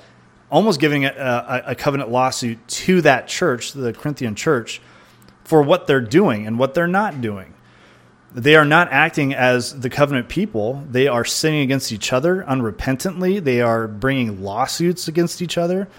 almost 0.49 0.79
giving 0.79 1.03
a, 1.03 1.09
a, 1.09 1.71
a 1.71 1.75
covenant 1.75 2.09
lawsuit 2.09 2.65
to 2.69 3.01
that 3.01 3.27
church, 3.27 3.73
the 3.73 3.91
Corinthian 3.91 4.35
church, 4.35 4.81
for 5.43 5.61
what 5.61 5.85
they're 5.85 5.99
doing 5.99 6.47
and 6.47 6.57
what 6.57 6.75
they're 6.75 6.87
not 6.87 7.19
doing. 7.19 7.53
They 8.33 8.55
are 8.55 8.63
not 8.63 8.87
acting 8.89 9.33
as 9.33 9.77
the 9.77 9.89
covenant 9.89 10.29
people. 10.29 10.81
They 10.89 11.09
are 11.09 11.25
sinning 11.25 11.59
against 11.59 11.91
each 11.91 12.13
other 12.13 12.45
unrepentantly. 12.47 13.43
They 13.43 13.59
are 13.59 13.89
bringing 13.89 14.43
lawsuits 14.43 15.09
against 15.09 15.41
each 15.41 15.57
other. 15.57 15.89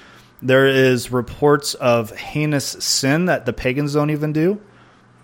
There 0.44 0.66
is 0.66 1.10
reports 1.10 1.74
of 1.74 2.16
heinous 2.16 2.64
sin 2.64 3.24
that 3.26 3.46
the 3.46 3.52
pagans 3.52 3.94
don't 3.94 4.10
even 4.10 4.32
do. 4.32 4.60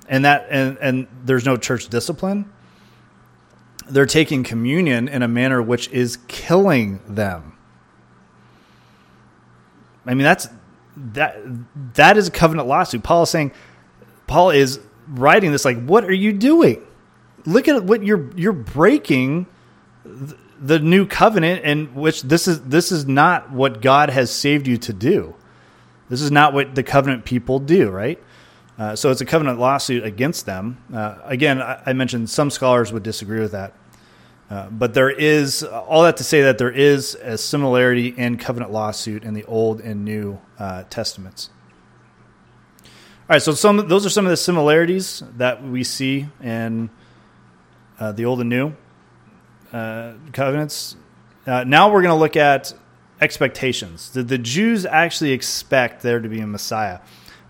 And 0.08 0.24
that 0.24 0.46
and, 0.50 0.76
and 0.78 1.06
there's 1.24 1.44
no 1.44 1.56
church 1.56 1.88
discipline. 1.88 2.50
They're 3.88 4.06
taking 4.06 4.42
communion 4.42 5.06
in 5.06 5.22
a 5.22 5.28
manner 5.28 5.62
which 5.62 5.88
is 5.90 6.18
killing 6.26 7.00
them. 7.06 7.56
I 10.06 10.14
mean 10.14 10.24
that's 10.24 10.48
that 10.96 11.36
that 11.94 12.16
is 12.16 12.26
a 12.28 12.32
covenant 12.32 12.66
lawsuit. 12.66 13.04
Paul 13.04 13.22
is 13.22 13.30
saying 13.30 13.52
Paul 14.26 14.50
is 14.50 14.80
writing 15.06 15.52
this 15.52 15.64
like 15.64 15.84
what 15.84 16.02
are 16.04 16.12
you 16.12 16.32
doing? 16.32 16.82
look 17.46 17.68
at 17.68 17.84
what 17.84 18.02
you're 18.04 18.30
you're 18.36 18.52
breaking 18.52 19.46
the 20.60 20.78
new 20.78 21.06
covenant 21.06 21.64
in 21.64 21.94
which 21.94 22.22
this 22.22 22.46
is 22.46 22.60
this 22.60 22.92
is 22.92 23.06
not 23.06 23.50
what 23.50 23.80
God 23.80 24.10
has 24.10 24.30
saved 24.30 24.66
you 24.66 24.76
to 24.78 24.92
do. 24.92 25.34
This 26.08 26.20
is 26.20 26.30
not 26.30 26.52
what 26.52 26.74
the 26.74 26.82
covenant 26.82 27.24
people 27.24 27.58
do, 27.58 27.88
right? 27.88 28.22
Uh, 28.78 28.96
so 28.96 29.10
it's 29.10 29.20
a 29.20 29.26
covenant 29.26 29.58
lawsuit 29.58 30.04
against 30.04 30.46
them. 30.46 30.82
Uh, 30.92 31.18
again, 31.24 31.60
I, 31.60 31.82
I, 31.86 31.92
mentioned 31.92 32.30
some 32.30 32.50
scholars 32.50 32.92
would 32.92 33.02
disagree 33.02 33.40
with 33.40 33.52
that, 33.52 33.74
uh, 34.48 34.70
but 34.70 34.94
there 34.94 35.10
is 35.10 35.62
all 35.62 36.02
that 36.02 36.16
to 36.16 36.24
say 36.24 36.42
that 36.42 36.58
there 36.58 36.70
is 36.70 37.14
a 37.14 37.36
similarity 37.36 38.08
in 38.08 38.38
covenant 38.38 38.72
lawsuit 38.72 39.22
in 39.22 39.34
the 39.34 39.44
Old 39.44 39.80
and 39.80 40.04
New 40.04 40.40
uh, 40.58 40.84
Testaments. 40.88 41.50
All 42.82 43.34
right, 43.34 43.42
so 43.42 43.52
some 43.52 43.88
those 43.88 44.04
are 44.04 44.10
some 44.10 44.26
of 44.26 44.30
the 44.30 44.36
similarities 44.36 45.22
that 45.36 45.62
we 45.62 45.84
see 45.84 46.28
in 46.42 46.90
uh, 47.98 48.12
the 48.12 48.24
old 48.24 48.40
and 48.40 48.48
new 48.48 48.74
uh, 49.72 50.14
covenants. 50.32 50.96
Uh, 51.46 51.64
now 51.64 51.90
we're 51.90 52.02
going 52.02 52.14
to 52.14 52.20
look 52.20 52.36
at 52.36 52.74
expectations. 53.20 54.10
Did 54.10 54.28
the 54.28 54.38
Jews 54.38 54.86
actually 54.86 55.32
expect 55.32 56.02
there 56.02 56.20
to 56.20 56.28
be 56.28 56.40
a 56.40 56.46
Messiah? 56.46 57.00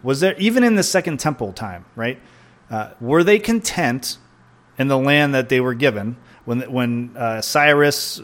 Was 0.03 0.21
there 0.21 0.35
even 0.39 0.65
in 0.65 0.77
the 0.77 0.83
Second 0.83 1.21
Temple 1.21 1.53
time? 1.53 1.85
Right? 1.97 2.21
Uh, 2.71 2.91
were 3.01 3.25
they 3.25 3.39
content 3.39 4.19
in 4.79 4.89
the 4.89 4.99
land 4.99 5.35
that 5.35 5.49
they 5.49 5.61
were 5.61 5.75
given 5.75 6.17
when 6.45 6.61
when 6.73 7.17
uh, 7.17 7.41
Cyrus 7.41 8.21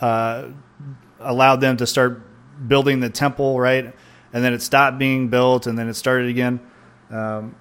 uh, 0.00 0.48
allowed 1.18 1.56
them 1.56 1.76
to 1.78 1.86
start 1.86 2.22
building 2.68 3.00
the 3.00 3.10
temple? 3.10 3.58
Right, 3.58 3.84
and 4.32 4.44
then 4.44 4.52
it 4.52 4.62
stopped 4.62 4.98
being 4.98 5.28
built, 5.28 5.66
and 5.66 5.76
then 5.76 5.88
it 5.88 5.94
started 5.94 6.28
again. 6.28 6.60
Um, 7.10 7.56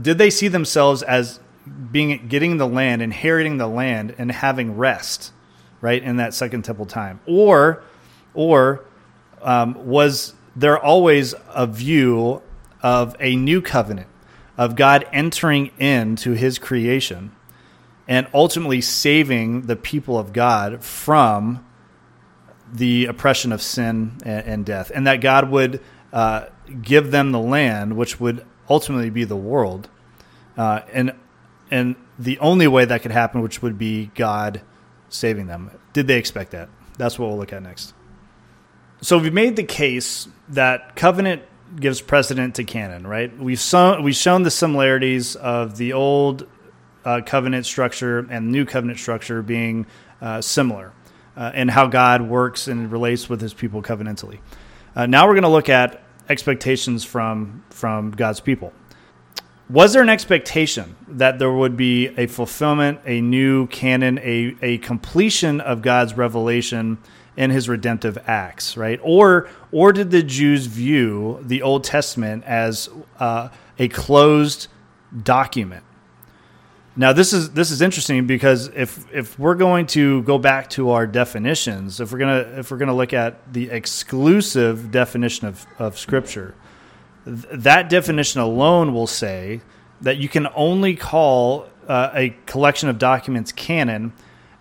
did 0.00 0.16
they 0.18 0.30
see 0.30 0.48
themselves 0.48 1.02
as 1.02 1.40
being 1.90 2.28
getting 2.28 2.56
the 2.56 2.66
land, 2.66 3.02
inheriting 3.02 3.58
the 3.58 3.66
land, 3.66 4.14
and 4.18 4.30
having 4.30 4.76
rest, 4.76 5.32
right 5.80 6.02
in 6.02 6.16
that 6.16 6.34
second 6.34 6.62
temple 6.62 6.86
time, 6.86 7.20
or 7.26 7.82
or 8.34 8.84
um, 9.42 9.86
was 9.86 10.34
there 10.54 10.78
always 10.78 11.34
a 11.48 11.66
view 11.66 12.42
of 12.82 13.16
a 13.20 13.36
new 13.36 13.60
covenant 13.60 14.08
of 14.56 14.76
God 14.76 15.06
entering 15.12 15.70
into 15.78 16.32
His 16.32 16.58
creation 16.58 17.32
and 18.08 18.26
ultimately 18.32 18.80
saving 18.80 19.62
the 19.62 19.76
people 19.76 20.18
of 20.18 20.32
God 20.32 20.82
from 20.82 21.64
the 22.72 23.06
oppression 23.06 23.52
of 23.52 23.62
sin 23.62 24.18
and, 24.24 24.46
and 24.46 24.66
death, 24.66 24.90
and 24.94 25.06
that 25.06 25.20
God 25.20 25.50
would 25.50 25.80
uh, 26.12 26.46
give 26.82 27.10
them 27.10 27.32
the 27.32 27.38
land, 27.40 27.96
which 27.96 28.20
would 28.20 28.44
ultimately 28.68 29.10
be 29.10 29.24
the 29.24 29.36
world, 29.36 29.88
uh, 30.56 30.80
and 30.92 31.12
and 31.70 31.96
the 32.18 32.38
only 32.38 32.66
way 32.66 32.84
that 32.84 33.02
could 33.02 33.10
happen, 33.10 33.42
which 33.42 33.62
would 33.62 33.78
be 33.78 34.10
God 34.14 34.62
saving 35.08 35.46
them. 35.46 35.70
Did 35.92 36.06
they 36.06 36.18
expect 36.18 36.52
that? 36.52 36.68
That's 36.98 37.18
what 37.18 37.28
we'll 37.28 37.38
look 37.38 37.52
at 37.52 37.62
next. 37.62 37.94
So 39.02 39.18
we've 39.18 39.32
made 39.32 39.56
the 39.56 39.64
case 39.64 40.28
that 40.48 40.96
covenant 40.96 41.42
gives 41.78 42.00
precedent 42.00 42.54
to 42.56 42.64
canon, 42.64 43.06
right? 43.06 43.36
We've 43.36 43.58
shown 43.58 44.02
we've 44.02 44.16
shown 44.16 44.42
the 44.42 44.50
similarities 44.50 45.36
of 45.36 45.76
the 45.76 45.92
old 45.92 46.46
uh, 47.04 47.20
covenant 47.24 47.66
structure 47.66 48.26
and 48.30 48.50
new 48.50 48.64
covenant 48.64 48.98
structure 48.98 49.42
being 49.42 49.86
uh, 50.20 50.40
similar, 50.40 50.92
uh, 51.36 51.50
and 51.54 51.70
how 51.70 51.86
God 51.88 52.22
works 52.22 52.68
and 52.68 52.90
relates 52.90 53.28
with 53.28 53.40
His 53.40 53.52
people 53.52 53.82
covenantally. 53.82 54.38
Uh, 54.94 55.06
now 55.06 55.26
we're 55.26 55.34
going 55.34 55.42
to 55.42 55.48
look 55.48 55.68
at 55.68 56.02
expectations 56.28 57.04
from 57.04 57.64
from 57.68 58.12
God's 58.12 58.40
people 58.40 58.72
was 59.68 59.92
there 59.92 60.02
an 60.02 60.08
expectation 60.08 60.94
that 61.08 61.38
there 61.38 61.52
would 61.52 61.76
be 61.76 62.08
a 62.16 62.26
fulfillment, 62.26 63.00
a 63.04 63.20
new 63.20 63.66
canon, 63.66 64.18
a, 64.18 64.56
a 64.62 64.78
completion 64.78 65.60
of 65.60 65.82
God's 65.82 66.16
revelation 66.16 66.98
in 67.36 67.50
his 67.50 67.68
redemptive 67.68 68.16
acts, 68.26 68.76
right? 68.76 69.00
Or 69.02 69.48
or 69.72 69.92
did 69.92 70.10
the 70.10 70.22
Jews 70.22 70.66
view 70.66 71.40
the 71.42 71.62
Old 71.62 71.84
Testament 71.84 72.44
as 72.44 72.88
uh, 73.18 73.48
a 73.78 73.88
closed 73.88 74.68
document? 75.22 75.84
Now 76.94 77.12
this 77.12 77.32
is 77.32 77.50
this 77.50 77.70
is 77.70 77.82
interesting 77.82 78.26
because 78.26 78.68
if 78.68 79.12
if 79.12 79.38
we're 79.38 79.54
going 79.54 79.86
to 79.88 80.22
go 80.22 80.38
back 80.38 80.70
to 80.70 80.90
our 80.90 81.06
definitions, 81.06 82.00
if 82.00 82.10
we're 82.10 82.18
gonna 82.18 82.54
if 82.56 82.70
we're 82.70 82.78
gonna 82.78 82.94
look 82.94 83.12
at 83.12 83.52
the 83.52 83.68
exclusive 83.68 84.90
definition 84.90 85.46
of, 85.46 85.66
of 85.78 85.98
Scripture, 85.98 86.54
that 87.26 87.90
definition 87.90 88.40
alone 88.40 88.94
will 88.94 89.08
say 89.08 89.60
that 90.00 90.16
you 90.16 90.28
can 90.28 90.46
only 90.54 90.94
call 90.94 91.68
uh, 91.88 92.10
a 92.14 92.36
collection 92.46 92.88
of 92.88 92.98
documents 92.98 93.52
canon 93.52 94.12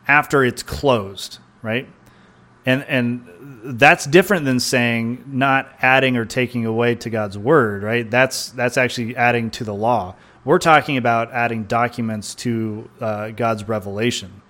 after 0.07 0.43
it's 0.43 0.63
closed, 0.63 1.39
right? 1.61 1.87
And 2.65 2.83
and 2.83 3.27
that's 3.79 4.05
different 4.05 4.45
than 4.45 4.59
saying 4.59 5.23
not 5.27 5.69
adding 5.81 6.17
or 6.17 6.25
taking 6.25 6.65
away 6.65 6.95
to 6.95 7.09
God's 7.09 7.37
word, 7.37 7.83
right? 7.83 8.09
That's 8.09 8.49
that's 8.49 8.77
actually 8.77 9.15
adding 9.15 9.51
to 9.51 9.63
the 9.63 9.73
law. 9.73 10.15
We're 10.43 10.59
talking 10.59 10.97
about 10.97 11.31
adding 11.31 11.63
documents 11.63 12.35
to 12.35 12.89
uh, 12.99 13.29
God's 13.29 13.67
revelation. 13.67 14.41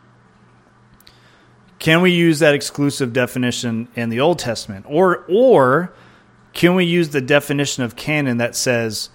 Can 1.80 2.02
we 2.02 2.12
use 2.12 2.40
that 2.40 2.54
exclusive 2.54 3.14
definition 3.14 3.90
in 3.96 4.10
the 4.10 4.22
Old 4.22 4.40
Testament, 4.40 4.86
or 4.88 5.26
or 5.28 5.94
can 6.56 6.74
we 6.74 6.86
use 6.86 7.10
the 7.10 7.22
definition 7.22 7.84
of 7.84 7.96
canon 7.96 8.38
that 8.38 8.56
says 8.56 9.10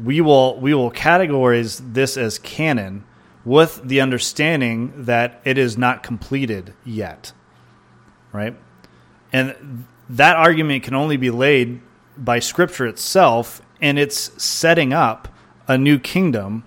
we 0.00 0.20
will 0.20 0.58
we 0.58 0.72
will 0.72 0.90
categorize 0.90 1.92
this 1.92 2.16
as 2.16 2.38
canon 2.38 3.04
with 3.44 3.80
the 3.84 4.00
understanding 4.00 5.04
that 5.04 5.40
it 5.44 5.58
is 5.58 5.76
not 5.76 6.02
completed 6.02 6.72
yet. 6.84 7.32
Right? 8.32 8.56
And 9.32 9.86
that 10.08 10.36
argument 10.36 10.84
can 10.84 10.94
only 10.94 11.16
be 11.16 11.30
laid 11.30 11.82
by 12.16 12.38
scripture 12.38 12.86
itself 12.86 13.60
and 13.82 13.98
it's 13.98 14.42
setting 14.42 14.92
up 14.92 15.28
a 15.66 15.76
new 15.76 15.98
kingdom 15.98 16.64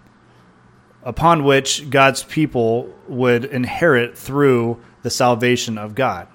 upon 1.04 1.46
which 1.46 1.90
God's 1.90 2.24
people 2.24 2.94
would 3.08 3.46
inherit 3.46 4.18
through 4.18 4.82
the 5.04 5.10
salvation 5.10 5.78
of 5.78 5.96
God. 5.96 6.28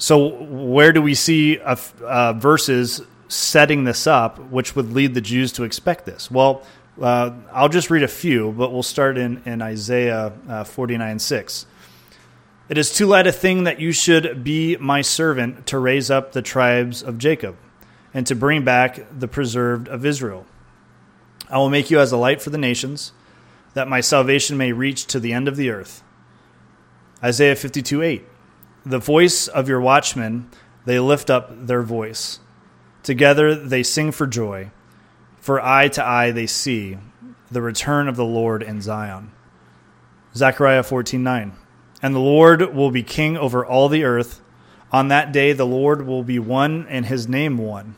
So 0.00 0.28
where 0.28 0.92
do 0.92 1.02
we 1.02 1.14
see 1.14 1.58
uh, 1.58 2.32
verses 2.32 3.02
setting 3.28 3.84
this 3.84 4.06
up, 4.06 4.38
which 4.50 4.74
would 4.74 4.94
lead 4.94 5.12
the 5.12 5.20
Jews 5.20 5.52
to 5.52 5.64
expect 5.64 6.06
this? 6.06 6.30
Well, 6.30 6.62
uh, 6.98 7.32
I'll 7.52 7.68
just 7.68 7.90
read 7.90 8.02
a 8.02 8.08
few, 8.08 8.50
but 8.52 8.72
we'll 8.72 8.82
start 8.82 9.18
in, 9.18 9.42
in 9.44 9.60
Isaiah 9.60 10.32
uh, 10.48 10.64
49 10.64 11.18
6. 11.18 11.66
It 12.70 12.78
is 12.78 12.90
too 12.90 13.04
light 13.04 13.26
a 13.26 13.32
thing 13.32 13.64
that 13.64 13.78
you 13.78 13.92
should 13.92 14.42
be 14.42 14.78
my 14.78 15.02
servant 15.02 15.66
to 15.66 15.78
raise 15.78 16.10
up 16.10 16.32
the 16.32 16.40
tribes 16.40 17.02
of 17.02 17.18
Jacob 17.18 17.56
and 18.14 18.26
to 18.26 18.34
bring 18.34 18.64
back 18.64 19.00
the 19.18 19.28
preserved 19.28 19.86
of 19.86 20.06
Israel. 20.06 20.46
I 21.50 21.58
will 21.58 21.68
make 21.68 21.90
you 21.90 22.00
as 22.00 22.10
a 22.10 22.16
light 22.16 22.40
for 22.40 22.48
the 22.48 22.56
nations, 22.56 23.12
that 23.74 23.86
my 23.86 24.00
salvation 24.00 24.56
may 24.56 24.72
reach 24.72 25.04
to 25.08 25.20
the 25.20 25.34
end 25.34 25.46
of 25.46 25.56
the 25.56 25.68
earth. 25.68 26.02
Isaiah 27.22 27.54
52 27.54 28.00
8. 28.00 28.29
The 28.84 28.98
voice 28.98 29.46
of 29.46 29.68
your 29.68 29.80
watchmen, 29.80 30.48
they 30.86 30.98
lift 30.98 31.28
up 31.28 31.66
their 31.66 31.82
voice. 31.82 32.40
Together 33.02 33.54
they 33.54 33.82
sing 33.82 34.10
for 34.10 34.26
joy. 34.26 34.70
For 35.38 35.60
eye 35.60 35.88
to 35.88 36.06
eye 36.06 36.30
they 36.30 36.46
see 36.46 36.98
the 37.50 37.60
return 37.60 38.08
of 38.08 38.16
the 38.16 38.24
Lord 38.24 38.62
in 38.62 38.80
Zion. 38.80 39.32
Zechariah 40.34 40.82
14:9. 40.82 41.52
And 42.02 42.14
the 42.14 42.20
Lord 42.20 42.74
will 42.74 42.90
be 42.90 43.02
king 43.02 43.36
over 43.36 43.64
all 43.64 43.88
the 43.88 44.04
earth. 44.04 44.40
On 44.92 45.08
that 45.08 45.32
day 45.32 45.52
the 45.52 45.66
Lord 45.66 46.06
will 46.06 46.22
be 46.22 46.38
one 46.38 46.86
and 46.88 47.06
his 47.06 47.28
name 47.28 47.58
one. 47.58 47.96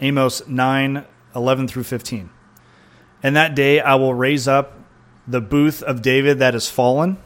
Amos 0.00 0.42
9:11 0.48 1.68
through 1.68 1.84
15. 1.84 2.30
And 3.22 3.36
that 3.36 3.54
day 3.54 3.80
I 3.80 3.94
will 3.94 4.14
raise 4.14 4.48
up 4.48 4.78
the 5.26 5.40
booth 5.40 5.82
of 5.82 6.02
David 6.02 6.40
that 6.40 6.54
is 6.54 6.68
fallen 6.68 7.18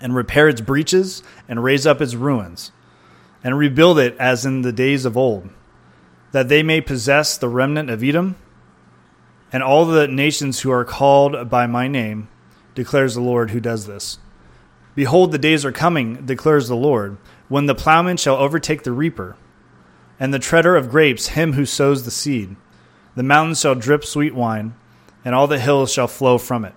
and 0.00 0.14
repair 0.14 0.48
its 0.48 0.60
breaches 0.60 1.22
and 1.48 1.62
raise 1.62 1.86
up 1.86 2.00
its 2.00 2.14
ruins. 2.14 2.72
and 3.44 3.56
rebuild 3.56 3.96
it 3.96 4.16
as 4.18 4.44
in 4.44 4.62
the 4.62 4.72
days 4.72 5.04
of 5.04 5.16
old, 5.16 5.48
that 6.32 6.48
they 6.48 6.64
may 6.64 6.80
possess 6.80 7.38
the 7.38 7.48
remnant 7.48 7.88
of 7.88 8.02
Edom 8.02 8.34
and 9.52 9.62
all 9.62 9.84
the 9.84 10.08
nations 10.08 10.60
who 10.60 10.70
are 10.72 10.84
called 10.84 11.48
by 11.48 11.64
my 11.64 11.86
name, 11.86 12.28
declares 12.74 13.14
the 13.14 13.20
Lord 13.20 13.50
who 13.50 13.60
does 13.60 13.86
this. 13.86 14.18
Behold, 14.96 15.30
the 15.30 15.38
days 15.38 15.64
are 15.64 15.70
coming, 15.72 16.26
declares 16.26 16.66
the 16.66 16.74
Lord, 16.74 17.18
when 17.48 17.66
the 17.66 17.74
plowman 17.74 18.16
shall 18.16 18.36
overtake 18.36 18.82
the 18.82 18.90
reaper, 18.90 19.36
and 20.18 20.34
the 20.34 20.38
treader 20.40 20.74
of 20.74 20.90
grapes 20.90 21.28
him 21.28 21.52
who 21.52 21.64
sows 21.64 22.04
the 22.04 22.10
seed. 22.10 22.56
The 23.14 23.22
mountains 23.22 23.60
shall 23.60 23.76
drip 23.76 24.04
sweet 24.04 24.34
wine, 24.34 24.74
and 25.24 25.34
all 25.34 25.46
the 25.46 25.60
hills 25.60 25.92
shall 25.92 26.08
flow 26.08 26.38
from 26.38 26.64
it. 26.64 26.74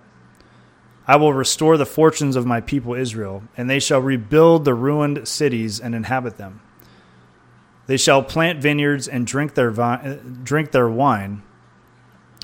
I 1.06 1.16
will 1.16 1.32
restore 1.32 1.76
the 1.76 1.86
fortunes 1.86 2.36
of 2.36 2.46
my 2.46 2.60
people 2.60 2.94
Israel, 2.94 3.42
and 3.56 3.68
they 3.68 3.80
shall 3.80 4.00
rebuild 4.00 4.64
the 4.64 4.74
ruined 4.74 5.26
cities 5.26 5.80
and 5.80 5.94
inhabit 5.94 6.36
them. 6.36 6.60
They 7.86 7.96
shall 7.96 8.22
plant 8.22 8.62
vineyards 8.62 9.08
and 9.08 9.26
drink 9.26 9.54
their, 9.54 9.70
vi- 9.70 10.20
drink 10.42 10.70
their 10.70 10.88
wine, 10.88 11.42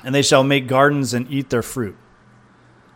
and 0.03 0.13
they 0.13 0.21
shall 0.21 0.43
make 0.43 0.67
gardens 0.67 1.13
and 1.13 1.31
eat 1.31 1.49
their 1.49 1.61
fruit. 1.61 1.95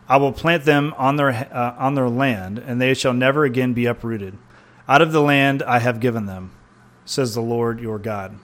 I 0.08 0.18
will 0.18 0.32
plant 0.32 0.64
them 0.64 0.92
on 0.98 1.16
their, 1.16 1.30
uh, 1.30 1.74
on 1.78 1.94
their 1.94 2.10
land, 2.10 2.58
and 2.58 2.80
they 2.80 2.92
shall 2.92 3.14
never 3.14 3.44
again 3.44 3.72
be 3.72 3.86
uprooted. 3.86 4.36
Out 4.88 5.00
of 5.00 5.12
the 5.12 5.22
land 5.22 5.62
I 5.62 5.78
have 5.78 6.00
given 6.00 6.26
them, 6.26 6.50
says 7.06 7.34
the 7.34 7.40
Lord 7.40 7.80
your 7.80 7.98
God. 7.98 8.38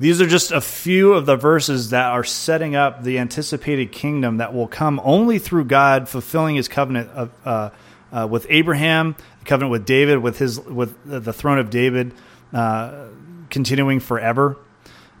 These 0.00 0.20
are 0.20 0.26
just 0.26 0.50
a 0.50 0.60
few 0.60 1.12
of 1.12 1.24
the 1.24 1.36
verses 1.36 1.90
that 1.90 2.06
are 2.06 2.24
setting 2.24 2.74
up 2.74 3.04
the 3.04 3.18
anticipated 3.18 3.92
kingdom 3.92 4.38
that 4.38 4.52
will 4.52 4.66
come 4.66 5.00
only 5.04 5.38
through 5.38 5.66
God 5.66 6.08
fulfilling 6.08 6.56
His 6.56 6.66
covenant 6.66 7.10
of, 7.10 7.30
uh, 7.44 7.70
uh, 8.12 8.26
with 8.28 8.46
Abraham, 8.50 9.14
the 9.38 9.44
covenant 9.44 9.70
with 9.70 9.86
David, 9.86 10.18
with 10.18 10.38
his 10.38 10.60
with 10.60 10.96
the 11.04 11.32
throne 11.32 11.58
of 11.58 11.70
David 11.70 12.12
uh, 12.52 13.06
continuing 13.50 14.00
forever. 14.00 14.56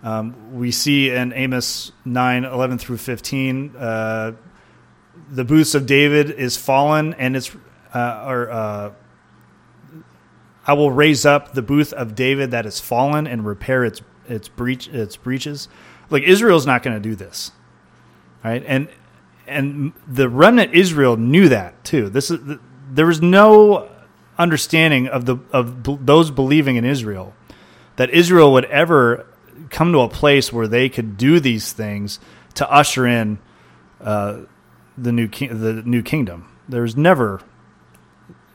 Um, 0.02 0.54
we 0.54 0.70
see 0.70 1.10
in 1.10 1.32
Amos 1.32 1.92
9, 2.04 2.44
11 2.44 2.78
through 2.78 2.98
15, 2.98 3.74
uh, 3.76 4.32
the 5.30 5.44
booths 5.44 5.74
of 5.74 5.86
David 5.86 6.30
is 6.30 6.56
fallen, 6.56 7.14
and 7.14 7.36
it's 7.36 7.54
uh, 7.94 8.24
or 8.26 8.50
uh, 8.50 8.92
I 10.66 10.72
will 10.72 10.90
raise 10.90 11.24
up 11.24 11.52
the 11.54 11.62
booth 11.62 11.92
of 11.92 12.14
David 12.14 12.50
that 12.50 12.66
is 12.66 12.80
fallen 12.80 13.26
and 13.26 13.46
repair 13.46 13.84
its 13.84 14.02
its 14.28 14.48
breach 14.48 14.88
its 14.88 15.16
breaches. 15.16 15.68
Like 16.10 16.22
Israel's 16.22 16.66
not 16.66 16.82
going 16.82 16.94
to 16.94 17.00
do 17.00 17.14
this, 17.14 17.52
right? 18.44 18.62
And 18.66 18.88
and 19.46 19.92
the 20.06 20.28
remnant 20.28 20.74
Israel 20.74 21.16
knew 21.16 21.48
that 21.48 21.84
too. 21.84 22.08
This 22.08 22.30
is 22.30 22.58
there 22.90 23.06
was 23.06 23.20
no 23.20 23.90
understanding 24.38 25.08
of 25.08 25.26
the 25.26 25.36
of 25.52 26.06
those 26.06 26.30
believing 26.30 26.76
in 26.76 26.84
Israel 26.84 27.34
that 27.96 28.10
Israel 28.10 28.52
would 28.52 28.64
ever 28.66 29.26
come 29.70 29.92
to 29.92 30.00
a 30.00 30.08
place 30.08 30.52
where 30.52 30.66
they 30.66 30.88
could 30.88 31.16
do 31.16 31.40
these 31.40 31.72
things 31.72 32.18
to 32.54 32.70
usher 32.70 33.06
in 33.06 33.38
uh, 34.00 34.40
the 34.96 35.12
new 35.12 35.28
ki- 35.28 35.48
the 35.48 35.82
new 35.84 36.02
kingdom. 36.02 36.48
There's 36.68 36.96
never 36.96 37.40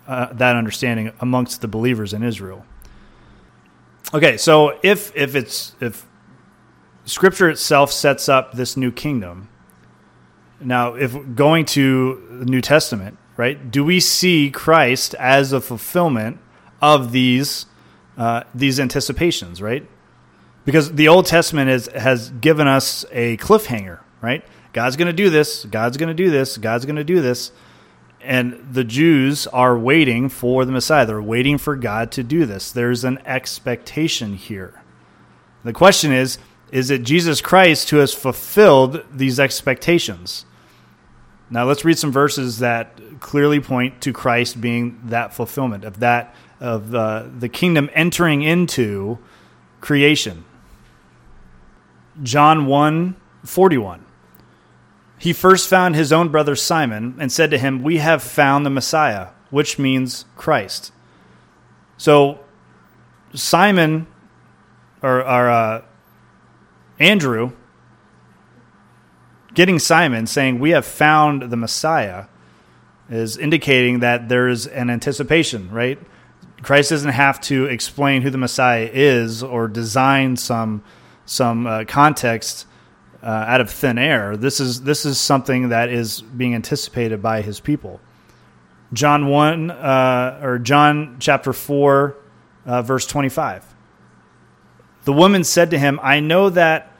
uh, 0.07 0.33
that 0.33 0.55
understanding 0.55 1.11
amongst 1.19 1.61
the 1.61 1.67
believers 1.67 2.13
in 2.13 2.23
Israel. 2.23 2.65
Okay, 4.11 4.37
so 4.37 4.79
if 4.81 5.15
if 5.15 5.35
it's 5.35 5.75
if 5.79 6.05
Scripture 7.05 7.49
itself 7.49 7.91
sets 7.91 8.27
up 8.27 8.53
this 8.53 8.75
new 8.75 8.91
kingdom, 8.91 9.49
now 10.59 10.95
if 10.95 11.15
going 11.35 11.65
to 11.65 12.25
the 12.39 12.45
New 12.45 12.61
Testament, 12.61 13.19
right? 13.37 13.69
Do 13.69 13.83
we 13.83 13.99
see 13.99 14.49
Christ 14.49 15.13
as 15.15 15.53
a 15.53 15.61
fulfillment 15.61 16.39
of 16.81 17.11
these 17.11 17.67
uh, 18.17 18.43
these 18.55 18.79
anticipations, 18.79 19.61
right? 19.61 19.87
Because 20.65 20.93
the 20.93 21.07
Old 21.07 21.27
Testament 21.27 21.69
is, 21.69 21.87
has 21.87 22.31
given 22.31 22.67
us 22.67 23.05
a 23.11 23.37
cliffhanger, 23.37 23.99
right? 24.21 24.43
God's 24.73 24.97
going 24.97 25.07
to 25.07 25.13
do 25.13 25.29
this. 25.29 25.65
God's 25.65 25.97
going 25.97 26.09
to 26.09 26.13
do 26.13 26.31
this. 26.31 26.57
God's 26.57 26.85
going 26.85 26.95
to 26.95 27.03
do 27.03 27.21
this 27.21 27.51
and 28.21 28.67
the 28.71 28.83
Jews 28.83 29.47
are 29.47 29.77
waiting 29.77 30.29
for 30.29 30.65
the 30.65 30.71
Messiah. 30.71 31.05
They're 31.05 31.21
waiting 31.21 31.57
for 31.57 31.75
God 31.75 32.11
to 32.13 32.23
do 32.23 32.45
this. 32.45 32.71
There's 32.71 33.03
an 33.03 33.19
expectation 33.25 34.33
here. 34.33 34.81
The 35.63 35.73
question 35.73 36.11
is 36.11 36.37
is 36.71 36.91
it 36.91 37.03
Jesus 37.03 37.41
Christ 37.41 37.89
who 37.89 37.97
has 37.97 38.13
fulfilled 38.13 39.03
these 39.11 39.39
expectations? 39.39 40.45
Now 41.49 41.65
let's 41.65 41.83
read 41.83 41.97
some 41.97 42.11
verses 42.11 42.59
that 42.59 42.99
clearly 43.19 43.59
point 43.59 44.01
to 44.01 44.13
Christ 44.13 44.61
being 44.61 45.01
that 45.05 45.33
fulfillment 45.33 45.83
of 45.83 45.99
that 45.99 46.35
of 46.59 46.93
uh, 46.93 47.25
the 47.37 47.49
kingdom 47.49 47.89
entering 47.93 48.43
into 48.43 49.17
creation. 49.81 50.45
John 52.21 52.65
1 52.65 53.15
41 53.45 54.05
he 55.19 55.33
first 55.33 55.69
found 55.69 55.95
his 55.95 56.13
own 56.13 56.29
brother 56.29 56.55
Simon 56.55 57.15
and 57.19 57.31
said 57.31 57.51
to 57.51 57.57
him, 57.57 57.83
We 57.83 57.97
have 57.97 58.23
found 58.23 58.65
the 58.65 58.69
Messiah, 58.69 59.27
which 59.49 59.77
means 59.77 60.25
Christ. 60.37 60.93
So, 61.97 62.39
Simon, 63.33 64.07
or, 65.03 65.19
or 65.19 65.49
uh, 65.49 65.81
Andrew, 66.97 67.51
getting 69.53 69.77
Simon 69.77 70.25
saying, 70.25 70.59
We 70.59 70.69
have 70.69 70.85
found 70.85 71.51
the 71.51 71.57
Messiah, 71.57 72.25
is 73.09 73.37
indicating 73.37 73.99
that 73.99 74.29
there 74.29 74.47
is 74.47 74.67
an 74.67 74.89
anticipation, 74.89 75.69
right? 75.69 75.99
Christ 76.61 76.91
doesn't 76.91 77.11
have 77.11 77.41
to 77.41 77.65
explain 77.65 78.21
who 78.21 78.29
the 78.29 78.37
Messiah 78.37 78.89
is 78.91 79.43
or 79.43 79.67
design 79.67 80.37
some 80.37 80.81
some 81.25 81.67
uh, 81.67 81.83
context 81.85 82.65
uh, 83.21 83.27
out 83.27 83.61
of 83.61 83.69
thin 83.69 83.97
air. 83.97 84.37
This 84.37 84.59
is 84.59 84.81
this 84.81 85.05
is 85.05 85.19
something 85.19 85.69
that 85.69 85.89
is 85.89 86.21
being 86.21 86.55
anticipated 86.55 87.21
by 87.21 87.41
his 87.41 87.59
people. 87.59 87.99
John 88.93 89.27
one 89.27 89.71
uh, 89.71 90.39
or 90.41 90.59
John 90.59 91.17
chapter 91.19 91.53
four, 91.53 92.15
uh, 92.65 92.81
verse 92.81 93.05
twenty 93.05 93.29
five. 93.29 93.65
The 95.03 95.13
woman 95.13 95.43
said 95.43 95.71
to 95.71 95.79
him, 95.79 95.99
"I 96.01 96.19
know 96.19 96.49
that, 96.49 96.91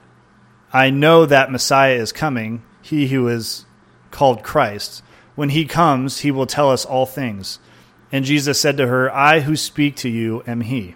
I 0.71 0.89
know 0.89 1.25
that 1.25 1.51
Messiah 1.51 1.95
is 1.95 2.12
coming. 2.12 2.63
He 2.82 3.08
who 3.08 3.27
is 3.27 3.65
called 4.12 4.43
Christ. 4.43 5.03
When 5.36 5.49
he 5.49 5.65
comes, 5.65 6.19
he 6.19 6.32
will 6.32 6.45
tell 6.45 6.69
us 6.69 6.86
all 6.86 7.05
things." 7.05 7.60
And 8.12 8.25
Jesus 8.25 8.60
said 8.60 8.77
to 8.77 8.88
her, 8.88 9.13
"I 9.13 9.41
who 9.41 9.55
speak 9.55 9.95
to 9.97 10.10
you 10.10 10.43
am 10.47 10.62
he." 10.62 10.95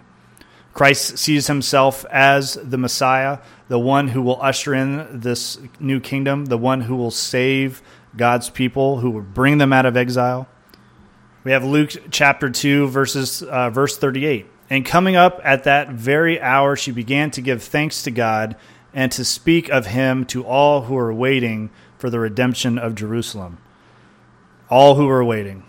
Christ 0.74 1.18
sees 1.18 1.46
himself 1.46 2.04
as 2.10 2.54
the 2.54 2.76
Messiah, 2.76 3.38
the 3.68 3.78
one 3.78 4.08
who 4.08 4.20
will 4.20 4.42
usher 4.42 4.74
in 4.74 5.20
this 5.20 5.58
new 5.78 6.00
kingdom, 6.00 6.46
the 6.46 6.58
one 6.58 6.82
who 6.82 6.96
will 6.96 7.12
save 7.12 7.80
God's 8.16 8.50
people, 8.50 8.98
who 8.98 9.10
will 9.10 9.22
bring 9.22 9.58
them 9.58 9.72
out 9.72 9.86
of 9.86 9.96
exile. 9.96 10.48
We 11.44 11.52
have 11.52 11.64
Luke 11.64 11.92
chapter 12.10 12.50
2, 12.50 12.88
verses, 12.88 13.42
uh, 13.42 13.70
verse 13.70 13.96
38. 13.96 14.46
And 14.68 14.84
coming 14.84 15.14
up 15.14 15.40
at 15.44 15.64
that 15.64 15.90
very 15.90 16.40
hour, 16.40 16.74
she 16.74 16.90
began 16.90 17.30
to 17.32 17.40
give 17.40 17.62
thanks 17.62 18.02
to 18.02 18.10
God 18.10 18.56
and 18.92 19.12
to 19.12 19.24
speak 19.24 19.68
of 19.68 19.86
him 19.86 20.24
to 20.26 20.44
all 20.44 20.82
who 20.82 20.96
are 20.96 21.12
waiting 21.12 21.70
for 21.98 22.10
the 22.10 22.18
redemption 22.18 22.78
of 22.78 22.94
Jerusalem. 22.94 23.58
All 24.68 24.96
who 24.96 25.08
are 25.08 25.24
waiting. 25.24 25.64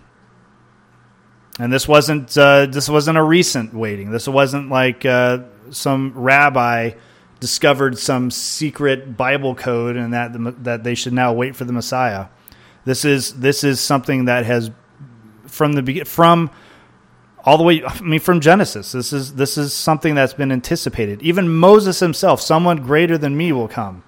And 1.59 1.71
this 1.71 1.87
wasn't 1.87 2.37
uh, 2.37 2.65
this 2.65 2.89
wasn't 2.89 3.17
a 3.17 3.23
recent 3.23 3.73
waiting. 3.73 4.11
This 4.11 4.27
wasn't 4.27 4.69
like 4.69 5.05
uh, 5.05 5.39
some 5.69 6.11
rabbi 6.15 6.91
discovered 7.39 7.97
some 7.97 8.31
secret 8.31 9.15
Bible 9.15 9.55
code 9.55 9.95
and 9.95 10.13
that 10.13 10.63
that 10.63 10.83
they 10.83 10.95
should 10.95 11.13
now 11.13 11.31
wait 11.33 11.55
for 11.55 11.63
the 11.63 11.73
Messiah. 11.73 12.27
This 12.83 13.05
is 13.05 13.33
this 13.35 13.63
is 13.63 13.79
something 13.79 14.25
that 14.25 14.45
has 14.45 14.71
from 15.47 15.73
the 15.73 16.03
from 16.03 16.49
all 17.45 17.57
the 17.57 17.63
way 17.63 17.83
I 17.83 18.01
mean 18.01 18.19
from 18.19 18.41
Genesis. 18.41 18.91
This 18.91 19.13
is 19.13 19.35
this 19.35 19.57
is 19.57 19.73
something 19.73 20.15
that's 20.15 20.33
been 20.33 20.51
anticipated. 20.51 21.21
Even 21.21 21.47
Moses 21.47 21.99
himself, 21.99 22.41
someone 22.41 22.77
greater 22.77 23.17
than 23.17 23.37
me 23.37 23.51
will 23.51 23.67
come. 23.67 24.03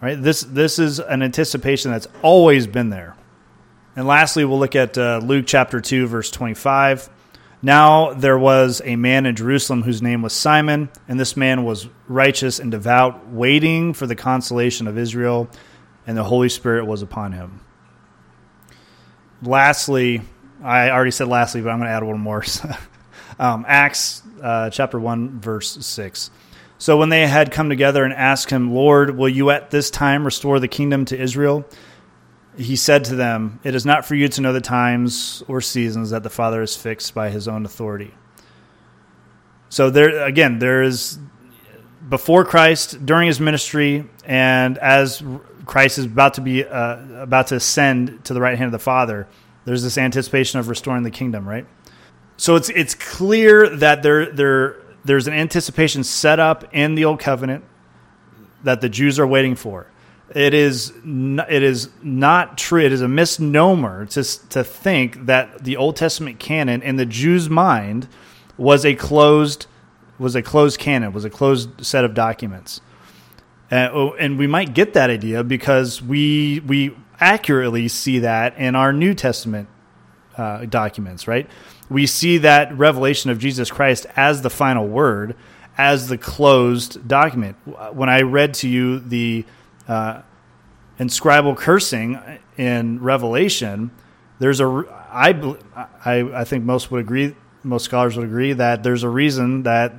Right? 0.00 0.20
This 0.20 0.42
this 0.42 0.78
is 0.78 0.98
an 0.98 1.22
anticipation 1.22 1.90
that's 1.90 2.08
always 2.22 2.66
been 2.66 2.90
there. 2.90 3.16
And 3.96 4.06
lastly, 4.06 4.44
we'll 4.44 4.58
look 4.58 4.76
at 4.76 4.98
uh, 4.98 5.22
Luke 5.24 5.46
chapter 5.48 5.80
2, 5.80 6.06
verse 6.06 6.30
25. 6.30 7.08
Now 7.62 8.12
there 8.12 8.38
was 8.38 8.82
a 8.84 8.94
man 8.94 9.24
in 9.24 9.34
Jerusalem 9.34 9.82
whose 9.82 10.02
name 10.02 10.20
was 10.20 10.34
Simon, 10.34 10.90
and 11.08 11.18
this 11.18 11.34
man 11.34 11.64
was 11.64 11.88
righteous 12.06 12.58
and 12.58 12.70
devout, 12.70 13.28
waiting 13.30 13.94
for 13.94 14.06
the 14.06 14.14
consolation 14.14 14.86
of 14.86 14.98
Israel, 14.98 15.48
and 16.06 16.14
the 16.14 16.24
Holy 16.24 16.50
Spirit 16.50 16.84
was 16.84 17.00
upon 17.00 17.32
him. 17.32 17.60
Lastly, 19.42 20.20
I 20.62 20.90
already 20.90 21.10
said 21.10 21.28
lastly, 21.28 21.62
but 21.62 21.70
I'm 21.70 21.78
going 21.78 21.88
to 21.88 21.94
add 21.94 22.02
little 22.02 22.18
more. 22.18 22.44
um, 23.38 23.64
Acts 23.66 24.22
uh, 24.42 24.68
chapter 24.68 25.00
1, 25.00 25.40
verse 25.40 25.86
6. 25.86 26.30
So 26.76 26.98
when 26.98 27.08
they 27.08 27.26
had 27.26 27.50
come 27.50 27.70
together 27.70 28.04
and 28.04 28.12
asked 28.12 28.50
him, 28.50 28.74
Lord, 28.74 29.16
will 29.16 29.30
you 29.30 29.48
at 29.48 29.70
this 29.70 29.90
time 29.90 30.26
restore 30.26 30.60
the 30.60 30.68
kingdom 30.68 31.06
to 31.06 31.18
Israel? 31.18 31.64
He 32.56 32.76
said 32.76 33.04
to 33.06 33.14
them, 33.14 33.60
It 33.64 33.74
is 33.74 33.84
not 33.84 34.04
for 34.04 34.14
you 34.14 34.28
to 34.28 34.40
know 34.40 34.52
the 34.52 34.60
times 34.60 35.42
or 35.48 35.60
seasons 35.60 36.10
that 36.10 36.22
the 36.22 36.30
Father 36.30 36.60
has 36.60 36.76
fixed 36.76 37.14
by 37.14 37.30
his 37.30 37.48
own 37.48 37.64
authority. 37.64 38.14
So 39.68 39.90
there 39.90 40.24
again, 40.24 40.58
there 40.58 40.82
is 40.82 41.18
before 42.08 42.44
Christ, 42.44 43.04
during 43.04 43.26
his 43.26 43.40
ministry, 43.40 44.08
and 44.24 44.78
as 44.78 45.22
Christ 45.64 45.98
is 45.98 46.04
about 46.04 46.34
to 46.34 46.40
be 46.40 46.64
uh, 46.64 47.22
about 47.22 47.48
to 47.48 47.56
ascend 47.56 48.24
to 48.24 48.34
the 48.34 48.40
right 48.40 48.56
hand 48.56 48.66
of 48.66 48.72
the 48.72 48.78
Father, 48.78 49.26
there's 49.64 49.82
this 49.82 49.98
anticipation 49.98 50.60
of 50.60 50.68
restoring 50.68 51.02
the 51.02 51.10
kingdom, 51.10 51.48
right? 51.48 51.66
So 52.36 52.56
it's 52.56 52.68
it's 52.70 52.94
clear 52.94 53.68
that 53.76 54.02
there 54.02 54.30
there 54.30 54.76
there's 55.04 55.26
an 55.26 55.34
anticipation 55.34 56.04
set 56.04 56.38
up 56.38 56.64
in 56.72 56.94
the 56.94 57.04
old 57.04 57.20
covenant 57.20 57.64
that 58.62 58.80
the 58.80 58.88
Jews 58.88 59.18
are 59.18 59.26
waiting 59.26 59.54
for. 59.54 59.86
It 60.34 60.54
is 60.54 60.92
it 61.04 61.62
is 61.62 61.88
not 62.02 62.58
true. 62.58 62.84
It 62.84 62.92
is 62.92 63.00
a 63.00 63.08
misnomer 63.08 64.06
to 64.06 64.48
to 64.48 64.64
think 64.64 65.26
that 65.26 65.62
the 65.62 65.76
Old 65.76 65.96
Testament 65.96 66.38
canon 66.38 66.82
in 66.82 66.96
the 66.96 67.06
Jews' 67.06 67.48
mind 67.48 68.08
was 68.56 68.84
a 68.84 68.94
closed 68.94 69.66
was 70.18 70.34
a 70.34 70.42
closed 70.42 70.80
canon, 70.80 71.12
was 71.12 71.24
a 71.24 71.30
closed 71.30 71.84
set 71.84 72.04
of 72.04 72.14
documents. 72.14 72.80
Uh, 73.70 73.88
oh, 73.92 74.14
and 74.14 74.38
we 74.38 74.46
might 74.46 74.74
get 74.74 74.94
that 74.94 75.10
idea 75.10 75.44
because 75.44 76.02
we 76.02 76.60
we 76.66 76.96
accurately 77.20 77.88
see 77.88 78.20
that 78.20 78.56
in 78.58 78.74
our 78.74 78.92
New 78.92 79.14
Testament 79.14 79.68
uh, 80.36 80.64
documents, 80.66 81.26
right? 81.28 81.48
We 81.88 82.06
see 82.06 82.38
that 82.38 82.76
revelation 82.76 83.30
of 83.30 83.38
Jesus 83.38 83.70
Christ 83.70 84.06
as 84.16 84.42
the 84.42 84.50
final 84.50 84.86
word, 84.88 85.36
as 85.78 86.08
the 86.08 86.18
closed 86.18 87.06
document. 87.06 87.56
When 87.92 88.08
I 88.08 88.22
read 88.22 88.54
to 88.54 88.68
you 88.68 88.98
the 88.98 89.44
uh, 89.88 90.22
cursing 91.56 92.20
in 92.56 93.00
Revelation, 93.02 93.90
there's 94.38 94.60
a 94.60 94.66
I, 95.10 95.56
I 96.04 96.40
I 96.40 96.44
think 96.44 96.64
most 96.64 96.90
would 96.90 97.00
agree, 97.00 97.34
most 97.62 97.84
scholars 97.84 98.16
would 98.16 98.26
agree 98.26 98.52
that 98.52 98.82
there's 98.82 99.02
a 99.02 99.08
reason 99.08 99.62
that 99.64 99.94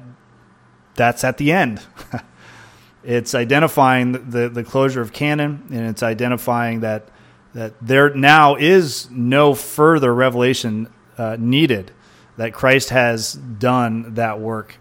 that's 0.95 1.23
at 1.23 1.37
the 1.37 1.51
end. 1.51 1.81
it's 3.03 3.33
identifying 3.33 4.29
the, 4.29 4.49
the 4.49 4.63
closure 4.63 5.01
of 5.01 5.13
canon, 5.13 5.63
and 5.71 5.87
it's 5.87 6.03
identifying 6.03 6.81
that 6.81 7.09
that 7.53 7.73
there 7.81 8.13
now 8.13 8.55
is 8.55 9.09
no 9.09 9.55
further 9.55 10.13
revelation 10.13 10.91
uh, 11.17 11.37
needed. 11.39 11.91
That 12.35 12.53
Christ 12.53 12.89
has 12.89 13.33
done 13.33 14.13
that 14.13 14.39
work, 14.39 14.77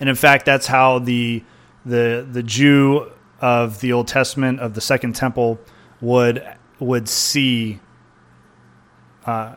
and 0.00 0.08
in 0.08 0.16
fact, 0.16 0.46
that's 0.46 0.66
how 0.66 0.98
the 0.98 1.44
the 1.86 2.26
the 2.28 2.42
Jew 2.42 3.12
of 3.44 3.80
the 3.80 3.92
Old 3.92 4.08
Testament 4.08 4.58
of 4.58 4.72
the 4.72 4.80
Second 4.80 5.14
Temple 5.14 5.60
would 6.00 6.42
would 6.80 7.10
see 7.10 7.78
uh, 9.26 9.56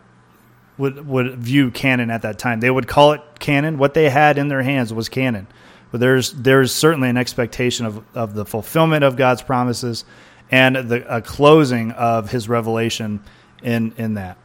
would 0.77 1.07
would 1.07 1.37
view 1.37 1.71
canon 1.71 2.11
at 2.11 2.23
that 2.23 2.37
time. 2.37 2.59
They 2.59 2.69
would 2.69 2.89
call 2.89 3.13
it 3.13 3.21
canon. 3.39 3.77
What 3.77 3.93
they 3.93 4.09
had 4.09 4.37
in 4.37 4.49
their 4.49 4.61
hands 4.61 4.93
was 4.93 5.07
canon. 5.07 5.47
But 5.89 6.01
there's 6.01 6.33
there's 6.33 6.73
certainly 6.73 7.07
an 7.07 7.15
expectation 7.15 7.85
of, 7.85 8.03
of 8.13 8.33
the 8.33 8.43
fulfillment 8.45 9.05
of 9.05 9.15
God's 9.15 9.41
promises 9.41 10.03
and 10.51 10.75
the 10.75 11.15
a 11.15 11.21
closing 11.21 11.91
of 11.91 12.29
His 12.29 12.49
revelation 12.49 13.21
in 13.63 13.93
in 13.97 14.15
that. 14.15 14.37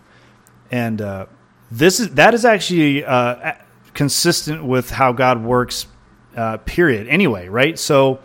And 0.71 1.03
uh, 1.03 1.27
this 1.69 1.99
is 1.99 2.11
that 2.11 2.33
is 2.33 2.45
actually 2.45 3.05
uh, 3.05 3.55
consistent 3.93 4.65
with 4.65 4.91
how 4.91 5.11
God 5.11 5.43
works. 5.43 5.89
Uh, 6.35 6.57
period. 6.57 7.09
Anyway, 7.09 7.47
right? 7.47 7.79
So 7.79 8.21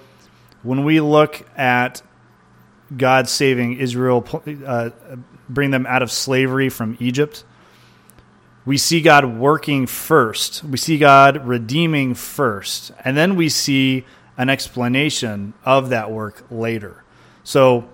when 0.64 0.84
we 0.84 1.00
look 1.00 1.46
at 1.58 2.02
God 2.96 3.28
saving 3.30 3.78
Israel, 3.78 4.26
uh, 4.66 4.90
bring 5.50 5.72
them 5.72 5.86
out 5.86 6.02
of 6.02 6.12
slavery 6.12 6.70
from 6.70 6.98
Egypt 7.00 7.44
we 8.68 8.78
see 8.78 9.00
God 9.00 9.24
working 9.24 9.88
first. 9.88 10.62
We 10.62 10.76
see 10.76 10.98
God 10.98 11.48
redeeming 11.48 12.16
first. 12.16 12.92
And 13.06 13.16
then 13.16 13.38
we 13.38 13.48
see 13.48 14.04
an 14.38 14.50
explanation 14.50 15.54
of 15.64 15.88
that 15.92 16.12
work 16.12 16.44
later. 16.52 17.02
So, 17.46 17.88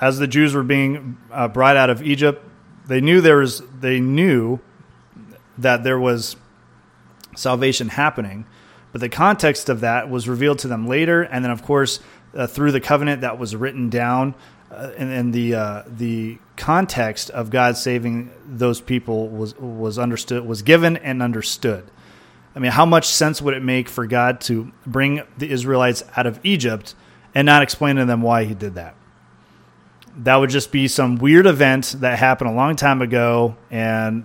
as 0.00 0.18
the 0.18 0.26
Jews 0.26 0.54
were 0.54 0.62
being 0.62 1.18
uh, 1.30 1.48
brought 1.48 1.76
out 1.76 1.90
of 1.90 2.02
Egypt, 2.02 2.42
they 2.86 3.02
knew 3.02 3.20
there 3.20 3.36
was 3.36 3.62
they 3.78 4.00
knew 4.00 4.60
that 5.58 5.84
there 5.84 6.00
was 6.00 6.34
salvation 7.36 7.90
happening, 7.90 8.46
but 8.92 9.00
the 9.00 9.08
context 9.08 9.68
of 9.68 9.80
that 9.80 10.10
was 10.10 10.28
revealed 10.28 10.58
to 10.60 10.68
them 10.68 10.86
later, 10.86 11.22
and 11.22 11.44
then 11.44 11.50
of 11.50 11.62
course 11.62 12.00
uh, 12.34 12.46
through 12.46 12.72
the 12.72 12.80
covenant 12.80 13.22
that 13.22 13.38
was 13.38 13.56
written 13.56 13.90
down 13.90 14.34
uh, 14.70 14.92
and, 14.96 15.10
and, 15.10 15.34
the 15.34 15.54
uh, 15.54 15.82
the 15.86 16.38
context 16.56 17.28
of 17.30 17.50
God 17.50 17.76
saving 17.76 18.30
those 18.46 18.80
people 18.80 19.28
was 19.28 19.58
was 19.58 19.98
understood 19.98 20.46
was 20.46 20.62
given 20.62 20.96
and 20.98 21.22
understood. 21.22 21.90
I 22.54 22.60
mean, 22.60 22.70
how 22.70 22.86
much 22.86 23.06
sense 23.06 23.42
would 23.42 23.54
it 23.54 23.64
make 23.64 23.88
for 23.88 24.06
God 24.06 24.40
to 24.42 24.70
bring 24.86 25.22
the 25.38 25.50
Israelites 25.50 26.04
out 26.16 26.26
of 26.26 26.38
Egypt 26.44 26.94
and 27.34 27.46
not 27.46 27.62
explain 27.62 27.96
to 27.96 28.04
them 28.04 28.22
why 28.22 28.44
He 28.44 28.54
did 28.54 28.74
that? 28.74 28.94
That 30.18 30.36
would 30.36 30.50
just 30.50 30.70
be 30.70 30.86
some 30.86 31.16
weird 31.16 31.46
event 31.46 31.96
that 31.98 32.18
happened 32.18 32.50
a 32.50 32.54
long 32.54 32.76
time 32.76 33.02
ago, 33.02 33.56
and 33.72 34.24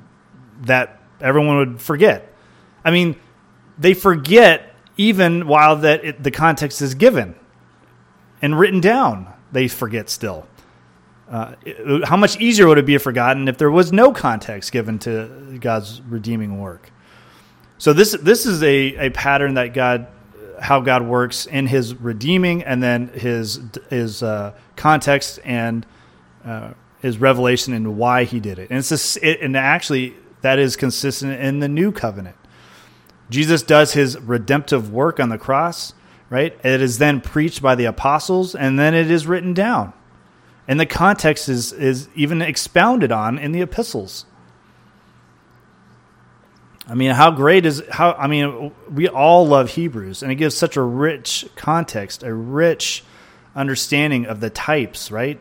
that 0.61 1.01
everyone 1.21 1.57
would 1.57 1.81
forget. 1.81 2.31
I 2.83 2.91
mean, 2.91 3.15
they 3.77 3.93
forget 3.93 4.73
even 4.97 5.47
while 5.47 5.75
that 5.77 6.05
it, 6.05 6.23
the 6.23 6.31
context 6.31 6.81
is 6.81 6.95
given 6.95 7.35
and 8.41 8.57
written 8.59 8.79
down 8.79 9.33
they 9.51 9.67
forget 9.67 10.09
still. 10.09 10.45
Uh, 11.29 11.55
how 12.03 12.17
much 12.17 12.39
easier 12.39 12.67
would 12.67 12.77
it 12.77 12.85
be 12.85 12.97
forgotten 12.97 13.47
if 13.47 13.57
there 13.57 13.71
was 13.71 13.91
no 13.91 14.11
context 14.11 14.71
given 14.71 14.99
to 14.99 15.57
God's 15.59 16.01
redeeming 16.01 16.59
work? 16.59 16.91
So 17.77 17.93
this 17.93 18.11
this 18.21 18.45
is 18.45 18.61
a, 18.61 19.07
a 19.07 19.09
pattern 19.09 19.55
that 19.55 19.73
God, 19.73 20.07
how 20.59 20.81
God 20.81 21.03
works 21.03 21.45
in 21.45 21.67
His 21.67 21.95
redeeming, 21.95 22.63
and 22.63 22.83
then 22.83 23.07
His 23.07 23.59
His 23.89 24.21
uh, 24.21 24.53
context 24.75 25.39
and 25.43 25.85
uh, 26.43 26.73
His 27.01 27.17
revelation 27.17 27.73
and 27.73 27.97
why 27.97 28.25
He 28.25 28.39
did 28.39 28.59
it. 28.59 28.69
And 28.69 28.79
it's 28.79 28.91
a, 28.91 29.27
it, 29.27 29.41
and 29.41 29.57
actually 29.57 30.15
that 30.41 30.59
is 30.59 30.75
consistent 30.75 31.39
in 31.41 31.59
the 31.59 31.69
New 31.69 31.91
Covenant. 31.91 32.35
Jesus 33.29 33.63
does 33.63 33.93
His 33.93 34.19
redemptive 34.19 34.91
work 34.91 35.19
on 35.19 35.29
the 35.29 35.37
cross 35.37 35.93
right? 36.29 36.57
It 36.65 36.81
is 36.81 36.97
then 36.97 37.21
preached 37.21 37.61
by 37.61 37.75
the 37.75 37.85
apostles 37.85 38.55
and 38.55 38.79
then 38.79 38.93
it 38.93 39.09
is 39.11 39.27
written 39.27 39.53
down. 39.53 39.93
And 40.67 40.79
the 40.79 40.85
context 40.85 41.47
is, 41.47 41.71
is 41.73 42.09
even 42.15 42.41
expounded 42.41 43.11
on 43.11 43.37
in 43.37 43.51
the 43.51 43.61
epistles. 43.61 44.25
I 46.87 46.95
mean, 46.95 47.11
how 47.11 47.31
great 47.31 47.65
is 47.65 47.81
how? 47.89 48.13
I 48.13 48.27
mean, 48.27 48.71
we 48.91 49.07
all 49.07 49.47
love 49.47 49.71
Hebrews, 49.71 50.21
and 50.21 50.31
it 50.31 50.35
gives 50.35 50.55
such 50.55 50.77
a 50.77 50.83
rich 50.83 51.47
context, 51.55 52.21
a 52.21 52.31
rich 52.31 53.03
understanding 53.55 54.27
of 54.27 54.39
the 54.39 54.51
types, 54.51 55.09
right? 55.09 55.39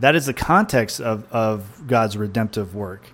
That 0.00 0.16
is 0.16 0.26
the 0.26 0.34
context 0.34 1.00
of, 1.00 1.30
of 1.30 1.86
God's 1.86 2.16
redemptive 2.16 2.74
work. 2.74 3.12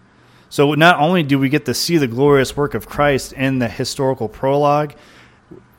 So, 0.50 0.74
not 0.74 0.98
only 0.98 1.22
do 1.22 1.38
we 1.38 1.48
get 1.48 1.66
to 1.66 1.74
see 1.74 1.98
the 1.98 2.06
glorious 2.06 2.56
work 2.56 2.74
of 2.74 2.88
Christ 2.88 3.32
in 3.34 3.58
the 3.58 3.68
historical 3.68 4.28
prologue, 4.28 4.94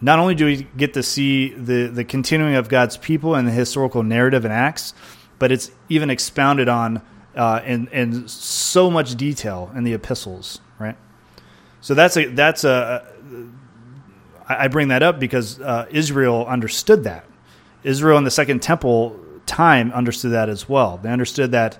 not 0.02 0.20
only 0.20 0.36
do 0.36 0.46
we 0.46 0.68
get 0.78 0.94
to 0.94 1.04
see 1.04 1.54
the, 1.54 1.88
the 1.88 2.04
continuing 2.04 2.56
of 2.56 2.70
God's 2.70 2.96
people 2.96 3.36
and 3.36 3.48
the 3.48 3.52
historical 3.52 4.04
narrative 4.04 4.46
and 4.46 4.54
Acts, 4.54 4.94
but 5.40 5.52
it's 5.52 5.72
even 5.90 6.10
expounded 6.10 6.70
on 6.70 7.02
uh, 7.36 7.62
in, 7.66 7.88
in 7.88 8.28
so 8.28 8.90
much 8.90 9.16
detail 9.16 9.72
in 9.76 9.84
the 9.84 9.94
epistles, 9.94 10.62
right? 10.78 10.98
So 11.82 11.94
that's 11.94 12.18
a 12.18 12.26
that's 12.26 12.64
a 12.64 13.06
I 14.48 14.68
bring 14.68 14.88
that 14.88 15.04
up 15.04 15.20
because 15.20 15.62
uh, 15.62 15.86
Israel 15.92 16.46
understood 16.48 17.04
that. 17.04 17.26
Israel 17.84 18.18
in 18.18 18.24
the 18.24 18.32
Second 18.32 18.62
Temple 18.62 19.20
time 19.46 19.92
understood 19.92 20.32
that 20.32 20.50
as 20.50 20.68
well. 20.68 20.98
They 20.98 21.10
understood 21.10 21.52
that 21.52 21.78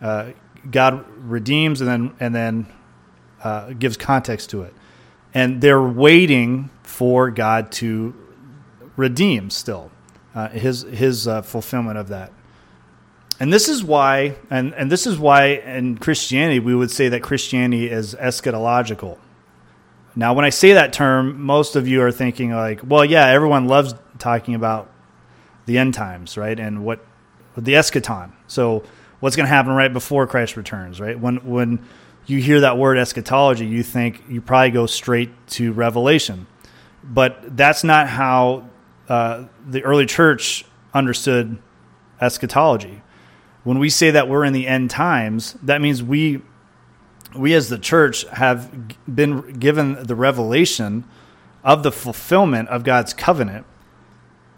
uh, 0.00 0.30
God 0.70 1.04
redeems 1.18 1.80
and 1.80 1.88
then 1.88 2.14
and 2.20 2.34
then 2.34 2.66
uh, 3.42 3.72
gives 3.72 3.96
context 3.96 4.50
to 4.50 4.62
it, 4.62 4.74
and 5.34 5.60
they're 5.60 5.82
waiting 5.82 6.70
for 6.82 7.30
God 7.30 7.72
to 7.72 8.14
redeem 8.96 9.50
still 9.50 9.90
uh, 10.34 10.48
his 10.48 10.82
his 10.82 11.28
uh, 11.28 11.42
fulfillment 11.42 11.98
of 11.98 12.08
that. 12.08 12.32
And 13.38 13.52
this 13.52 13.68
is 13.68 13.84
why, 13.84 14.36
and, 14.48 14.72
and 14.74 14.90
this 14.90 15.06
is 15.06 15.18
why 15.18 15.46
in 15.48 15.98
Christianity 15.98 16.58
we 16.58 16.74
would 16.74 16.90
say 16.90 17.10
that 17.10 17.22
Christianity 17.22 17.90
is 17.90 18.14
eschatological. 18.14 19.18
Now, 20.14 20.32
when 20.32 20.46
I 20.46 20.50
say 20.50 20.72
that 20.72 20.94
term, 20.94 21.42
most 21.42 21.76
of 21.76 21.86
you 21.86 22.00
are 22.00 22.10
thinking 22.10 22.52
like, 22.52 22.80
well, 22.82 23.04
yeah, 23.04 23.26
everyone 23.26 23.68
loves 23.68 23.94
talking 24.18 24.54
about 24.54 24.90
the 25.66 25.76
end 25.76 25.92
times, 25.92 26.38
right? 26.38 26.58
And 26.58 26.82
what 26.82 27.04
the 27.56 27.74
eschaton. 27.74 28.32
So, 28.46 28.84
what's 29.20 29.36
going 29.36 29.46
to 29.46 29.54
happen 29.54 29.72
right 29.72 29.92
before 29.92 30.26
Christ 30.26 30.56
returns, 30.56 31.00
right? 31.00 31.18
When 31.18 31.36
when 31.38 31.86
you 32.26 32.40
hear 32.40 32.60
that 32.60 32.76
word 32.76 32.98
eschatology, 32.98 33.66
you 33.66 33.82
think 33.82 34.22
you 34.28 34.40
probably 34.40 34.70
go 34.70 34.86
straight 34.86 35.30
to 35.48 35.72
Revelation 35.72 36.46
but 37.08 37.56
that's 37.56 37.84
not 37.84 38.08
how 38.08 38.68
uh, 39.08 39.44
the 39.66 39.82
early 39.84 40.06
church 40.06 40.64
understood 40.92 41.58
eschatology. 42.20 43.02
When 43.64 43.78
we 43.78 43.90
say 43.90 44.10
that 44.10 44.28
we're 44.28 44.44
in 44.44 44.52
the 44.52 44.66
end 44.66 44.90
times, 44.90 45.54
that 45.62 45.80
means 45.80 46.02
we 46.02 46.42
we 47.34 47.52
as 47.52 47.68
the 47.68 47.78
church 47.78 48.24
have 48.28 48.70
been 49.12 49.58
given 49.58 50.02
the 50.04 50.14
revelation 50.14 51.04
of 51.62 51.82
the 51.82 51.92
fulfillment 51.92 52.68
of 52.68 52.82
God's 52.82 53.12
covenant. 53.12 53.66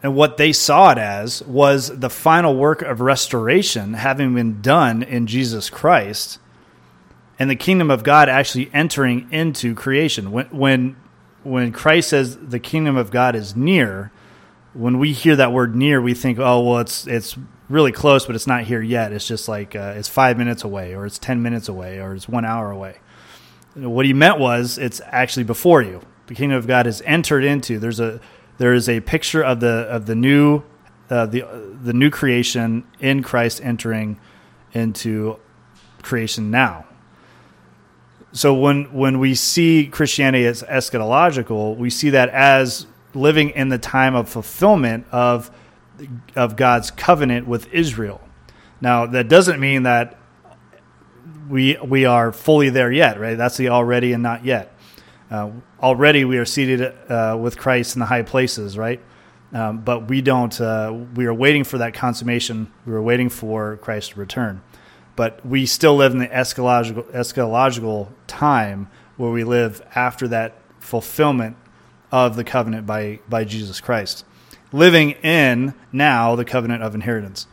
And 0.02 0.14
what 0.14 0.36
they 0.36 0.52
saw 0.52 0.92
it 0.92 0.98
as 0.98 1.42
was 1.42 1.88
the 1.88 2.10
final 2.10 2.54
work 2.54 2.82
of 2.82 3.00
restoration 3.00 3.94
having 3.94 4.34
been 4.34 4.62
done 4.62 5.02
in 5.02 5.26
Jesus 5.26 5.70
Christ 5.70 6.38
and 7.38 7.50
the 7.50 7.56
kingdom 7.56 7.90
of 7.90 8.02
God 8.02 8.28
actually 8.28 8.70
entering 8.72 9.28
into 9.32 9.74
creation. 9.74 10.30
When, 10.30 10.46
when, 10.46 10.96
when 11.42 11.72
Christ 11.72 12.10
says 12.10 12.36
the 12.36 12.58
kingdom 12.58 12.96
of 12.96 13.10
God 13.10 13.34
is 13.34 13.56
near, 13.56 14.12
when 14.72 14.98
we 14.98 15.12
hear 15.12 15.36
that 15.36 15.52
word 15.52 15.74
near, 15.74 16.00
we 16.00 16.14
think, 16.14 16.38
oh, 16.38 16.60
well, 16.60 16.78
it's, 16.78 17.06
it's 17.06 17.36
really 17.68 17.92
close, 17.92 18.26
but 18.26 18.34
it's 18.34 18.46
not 18.46 18.64
here 18.64 18.82
yet. 18.82 19.12
It's 19.12 19.26
just 19.26 19.48
like 19.48 19.74
uh, 19.74 19.94
it's 19.96 20.08
five 20.08 20.38
minutes 20.38 20.64
away, 20.64 20.94
or 20.94 21.06
it's 21.06 21.18
10 21.18 21.42
minutes 21.42 21.68
away, 21.68 22.00
or 22.00 22.14
it's 22.14 22.28
one 22.28 22.44
hour 22.44 22.70
away. 22.70 22.98
What 23.74 24.06
he 24.06 24.12
meant 24.12 24.38
was 24.38 24.78
it's 24.78 25.00
actually 25.06 25.44
before 25.44 25.82
you. 25.82 26.00
The 26.26 26.34
kingdom 26.34 26.58
of 26.58 26.66
God 26.66 26.86
has 26.86 27.02
entered 27.02 27.44
into. 27.44 27.78
There's 27.78 28.00
a 28.00 28.20
there 28.58 28.74
is 28.74 28.88
a 28.88 29.00
picture 29.00 29.42
of 29.42 29.60
the 29.60 29.86
of 29.88 30.06
the 30.06 30.14
new 30.14 30.62
uh, 31.10 31.26
the 31.26 31.44
the 31.82 31.92
new 31.92 32.10
creation 32.10 32.84
in 33.00 33.22
Christ 33.22 33.60
entering 33.62 34.20
into 34.72 35.38
creation 36.02 36.50
now. 36.50 36.84
So 38.32 38.52
when 38.52 38.92
when 38.92 39.18
we 39.18 39.34
see 39.34 39.86
Christianity 39.86 40.44
as 40.44 40.62
eschatological, 40.64 41.76
we 41.76 41.88
see 41.88 42.10
that 42.10 42.28
as 42.28 42.86
living 43.14 43.50
in 43.50 43.68
the 43.68 43.78
time 43.78 44.14
of 44.14 44.28
fulfillment 44.28 45.06
of 45.10 45.50
of 46.36 46.56
God's 46.56 46.90
covenant 46.90 47.46
with 47.48 47.72
Israel. 47.72 48.20
Now, 48.80 49.06
that 49.06 49.28
doesn't 49.28 49.58
mean 49.58 49.84
that 49.84 50.18
we 51.48 51.76
we 51.82 52.04
are 52.04 52.32
fully 52.32 52.68
there 52.68 52.92
yet, 52.92 53.18
right? 53.18 53.36
That's 53.36 53.56
the 53.56 53.70
already 53.70 54.12
and 54.12 54.22
not 54.22 54.44
yet. 54.44 54.74
Uh, 55.30 55.50
already 55.80 56.24
we 56.24 56.38
are 56.38 56.44
seated 56.44 56.82
uh, 57.10 57.36
with 57.40 57.58
Christ 57.58 57.96
in 57.96 58.00
the 58.00 58.06
high 58.06 58.22
places, 58.22 58.78
right? 58.78 59.00
Um, 59.52 59.78
but 59.78 60.08
we 60.08 60.20
don't. 60.20 60.58
Uh, 60.60 61.04
we 61.14 61.26
are 61.26 61.34
waiting 61.34 61.64
for 61.64 61.78
that 61.78 61.94
consummation. 61.94 62.70
We 62.86 62.92
are 62.92 63.02
waiting 63.02 63.28
for 63.28 63.76
Christ 63.78 64.12
to 64.12 64.20
return. 64.20 64.62
But 65.16 65.44
we 65.44 65.66
still 65.66 65.96
live 65.96 66.12
in 66.12 66.18
the 66.18 66.28
eschatological, 66.28 67.10
eschatological 67.12 68.08
time 68.26 68.88
where 69.16 69.30
we 69.30 69.44
live 69.44 69.82
after 69.94 70.28
that 70.28 70.60
fulfillment 70.80 71.56
of 72.12 72.36
the 72.36 72.44
covenant 72.44 72.86
by 72.86 73.20
by 73.28 73.44
Jesus 73.44 73.80
Christ 73.80 74.24
living 74.72 75.12
in 75.22 75.74
now 75.92 76.34
the 76.36 76.44
covenant 76.44 76.82
of 76.82 76.94
inheritance. 76.94 77.46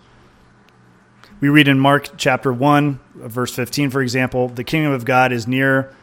We 1.39 1.49
read 1.49 1.67
in 1.67 1.79
Mark 1.79 2.17
chapter 2.17 2.51
1, 2.51 2.99
verse 3.15 3.53
15, 3.53 3.89
for 3.89 4.01
example, 4.01 4.47
the 4.47 4.63
kingdom 4.63 4.93
of 4.93 5.05
God 5.05 5.31
is 5.31 5.47
near. 5.47 5.93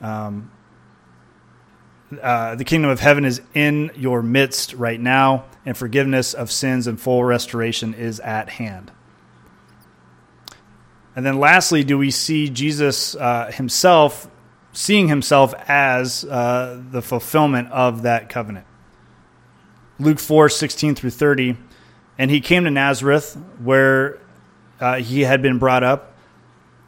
Um, 0.00 0.50
uh, 2.20 2.54
the 2.54 2.64
kingdom 2.64 2.90
of 2.90 3.00
heaven 3.00 3.24
is 3.24 3.40
in 3.54 3.90
your 3.96 4.22
midst 4.22 4.74
right 4.74 5.00
now, 5.00 5.44
and 5.64 5.76
forgiveness 5.76 6.34
of 6.34 6.50
sins 6.50 6.86
and 6.86 7.00
full 7.00 7.24
restoration 7.24 7.94
is 7.94 8.20
at 8.20 8.48
hand. 8.48 8.90
And 11.14 11.26
then, 11.26 11.38
lastly, 11.38 11.84
do 11.84 11.98
we 11.98 12.10
see 12.10 12.48
Jesus 12.48 13.14
uh, 13.14 13.50
himself 13.52 14.28
seeing 14.72 15.08
himself 15.08 15.54
as 15.68 16.24
uh, 16.24 16.82
the 16.90 17.02
fulfillment 17.02 17.70
of 17.70 18.02
that 18.02 18.28
covenant? 18.28 18.66
Luke 19.98 20.18
4 20.18 20.48
16 20.48 20.94
through 20.94 21.10
30. 21.10 21.56
And 22.18 22.30
he 22.30 22.40
came 22.40 22.64
to 22.64 22.70
Nazareth, 22.70 23.36
where 23.62 24.20
uh, 24.80 24.96
he 24.96 25.22
had 25.22 25.42
been 25.42 25.58
brought 25.58 25.82
up. 25.82 26.11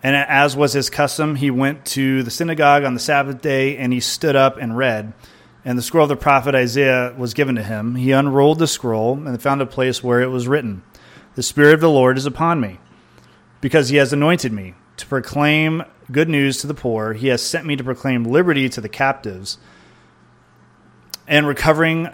And 0.05 0.15
as 0.15 0.55
was 0.55 0.75
his 0.75 0.91
custom, 0.91 1.35
he 1.35 1.51
went 1.51 1.87
to 1.87 2.23
the 2.23 2.31
synagogue 2.31 2.85
on 2.85 2.93
the 2.93 3.01
Sabbath 3.01 3.41
day 3.41 3.79
and 3.79 3.91
he 3.91 4.01
stood 4.01 4.37
up 4.37 4.59
and 4.59 4.77
read. 4.77 5.15
And 5.65 5.79
the 5.79 5.83
scroll 5.83 6.03
of 6.03 6.11
the 6.11 6.17
prophet 6.17 6.55
Isaiah 6.55 7.15
was 7.17 7.33
given 7.33 7.55
to 7.55 7.63
him. 7.63 7.95
He 7.95 8.13
unrolled 8.13 8.59
the 8.59 8.67
scroll 8.67 9.15
and 9.27 9.41
found 9.41 9.63
a 9.63 9.67
place 9.67 10.05
where 10.05 10.21
it 10.21 10.29
was 10.29 10.47
written 10.47 10.83
The 11.37 11.43
Spirit 11.43 11.73
of 11.73 11.81
the 11.81 11.89
Lord 11.89 12.19
is 12.19 12.27
upon 12.27 12.61
me, 12.61 12.81
because 13.63 13.89
he 13.89 13.97
has 13.97 14.13
anointed 14.13 14.53
me 14.53 14.75
to 14.99 15.07
proclaim 15.07 15.83
good 16.13 16.29
news 16.29 16.59
to 16.59 16.67
the 16.67 16.75
poor. 16.75 17.15
He 17.15 17.29
has 17.29 17.41
sent 17.41 17.65
me 17.65 17.75
to 17.75 17.83
proclaim 17.83 18.25
liberty 18.25 18.69
to 18.69 18.83
the 18.83 18.91
captives 18.91 19.57
and 21.27 21.47
recovering 21.47 22.11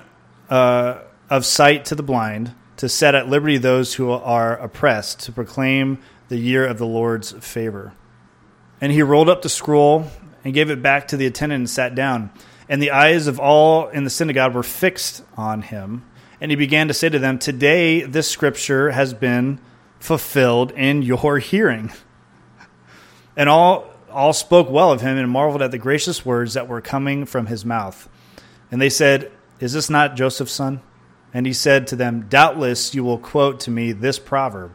uh, 0.49 1.01
of 1.29 1.45
sight 1.45 1.85
to 1.87 1.97
the 1.97 2.05
blind, 2.05 2.55
to 2.77 2.89
set 2.89 3.17
at 3.17 3.29
liberty 3.29 3.59
those 3.59 3.95
who 3.95 4.13
are 4.13 4.57
oppressed, 4.59 5.19
to 5.21 5.33
proclaim 5.33 5.99
the 6.31 6.39
year 6.39 6.67
of 6.67 6.79
the 6.79 6.87
Lord's 6.87 7.33
favor. 7.33 7.93
And 8.81 8.91
he 8.91 9.03
rolled 9.03 9.29
up 9.29 9.43
the 9.43 9.51
scroll 9.51 10.07
and 10.43 10.55
gave 10.55 10.71
it 10.71 10.81
back 10.81 11.09
to 11.09 11.19
the 11.19 11.27
attendant 11.27 11.59
and 11.59 11.69
sat 11.69 11.95
down. 11.95 12.31
And 12.69 12.83
the 12.83 12.93
eyes 12.93 13.27
of 13.27 13.39
all 13.39 13.89
in 13.89 14.05
the 14.05 14.11
synagogue 14.11 14.55
were 14.55 14.63
fixed 14.63 15.23
on 15.37 15.61
him. 15.61 16.07
And 16.41 16.51
he 16.51 16.57
began 16.57 16.89
to 16.89 16.95
say 16.95 17.11
to 17.11 17.19
them, 17.19 17.39
Today 17.39 18.01
this 18.03 18.31
scripture 18.31 18.93
has 18.93 19.13
been 19.13 19.61
fulfilled 19.99 20.71
in 20.73 21.03
your 21.03 21.39
hearing. 21.39 21.93
And 23.37 23.51
all, 23.51 23.91
all 24.11 24.33
spoke 24.33 24.71
well 24.71 24.93
of 24.93 25.03
him 25.03 25.19
and 25.19 25.31
marveled 25.31 25.61
at 25.61 25.73
the 25.73 25.79
gracious 25.79 26.25
words 26.25 26.55
that 26.55 26.69
were 26.69 26.81
coming 26.81 27.27
from 27.27 27.47
his 27.47 27.67
mouth. 27.67 28.09
And 28.71 28.81
they 28.81 28.89
said, 28.89 29.31
is 29.61 29.75
this 29.75 29.91
not 29.91 30.17
Joseph's 30.17 30.53
son? 30.53 30.81
And 31.35 31.47
he 31.47 31.53
said 31.53 31.87
to 31.89 31.97
them, 31.97 32.27
Doubtless 32.29 32.95
you 32.95 33.05
will 33.05 33.19
quote 33.19 33.61
to 33.61 33.71
me 33.71 33.93
this 33.93 34.19
proverb 34.19 34.75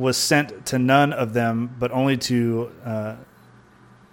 was 0.00 0.16
sent 0.16 0.66
to 0.66 0.78
none 0.78 1.12
of 1.12 1.32
them, 1.34 1.76
but 1.78 1.90
only 1.92 2.16
to 2.16 2.70
uh, 2.84 3.16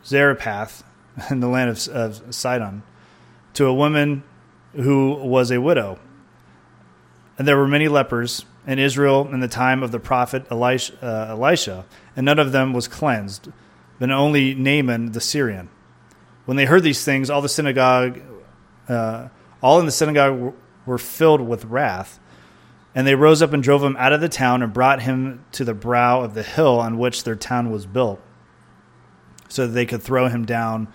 Zarephath 0.05 0.83
in 1.31 1.39
the 1.39 1.47
land 1.47 1.69
of, 1.69 1.87
of 1.87 2.35
Sidon, 2.35 2.83
to 3.53 3.65
a 3.65 3.73
woman 3.73 4.23
who 4.73 5.13
was 5.15 5.51
a 5.51 5.61
widow. 5.61 5.99
And 7.37 7.47
there 7.47 7.57
were 7.57 7.67
many 7.67 7.87
lepers 7.87 8.45
in 8.65 8.79
Israel 8.79 9.27
in 9.31 9.39
the 9.39 9.47
time 9.47 9.81
of 9.81 9.91
the 9.91 9.99
prophet 9.99 10.45
Elisha, 10.51 10.93
uh, 11.01 11.31
Elisha, 11.31 11.85
and 12.15 12.25
none 12.25 12.39
of 12.39 12.51
them 12.51 12.73
was 12.73 12.87
cleansed, 12.87 13.49
but 13.99 14.11
only 14.11 14.53
Naaman 14.53 15.13
the 15.13 15.21
Syrian. 15.21 15.69
When 16.45 16.57
they 16.57 16.65
heard 16.65 16.83
these 16.83 17.03
things, 17.03 17.29
all 17.29 17.41
the 17.41 17.49
synagogue 17.49 18.21
uh, 18.87 19.29
all 19.61 19.79
in 19.79 19.85
the 19.85 19.91
synagogue 19.91 20.53
were 20.85 20.97
filled 20.97 21.41
with 21.41 21.65
wrath. 21.65 22.19
And 22.97 23.05
they 23.05 23.13
rose 23.13 23.43
up 23.43 23.53
and 23.53 23.61
drove 23.61 23.83
him 23.83 23.95
out 23.97 24.11
of 24.11 24.21
the 24.21 24.27
town 24.27 24.63
and 24.63 24.73
brought 24.73 25.03
him 25.03 25.45
to 25.51 25.63
the 25.63 25.75
brow 25.75 26.23
of 26.23 26.33
the 26.33 26.41
hill 26.41 26.79
on 26.79 26.97
which 26.97 27.25
their 27.25 27.35
town 27.35 27.69
was 27.69 27.85
built, 27.85 28.19
so 29.47 29.67
that 29.67 29.73
they 29.73 29.85
could 29.85 30.01
throw 30.01 30.29
him 30.29 30.45
down 30.45 30.87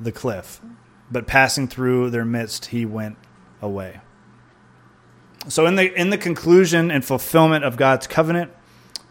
the 0.00 0.12
cliff. 0.12 0.62
But 1.10 1.26
passing 1.26 1.68
through 1.68 2.08
their 2.08 2.24
midst, 2.24 2.64
he 2.64 2.86
went 2.86 3.18
away. 3.60 4.00
So, 5.48 5.66
in 5.66 5.76
the 5.76 5.92
in 5.92 6.08
the 6.08 6.16
conclusion 6.16 6.90
and 6.90 7.04
fulfillment 7.04 7.64
of 7.66 7.76
God's 7.76 8.06
covenant, 8.06 8.50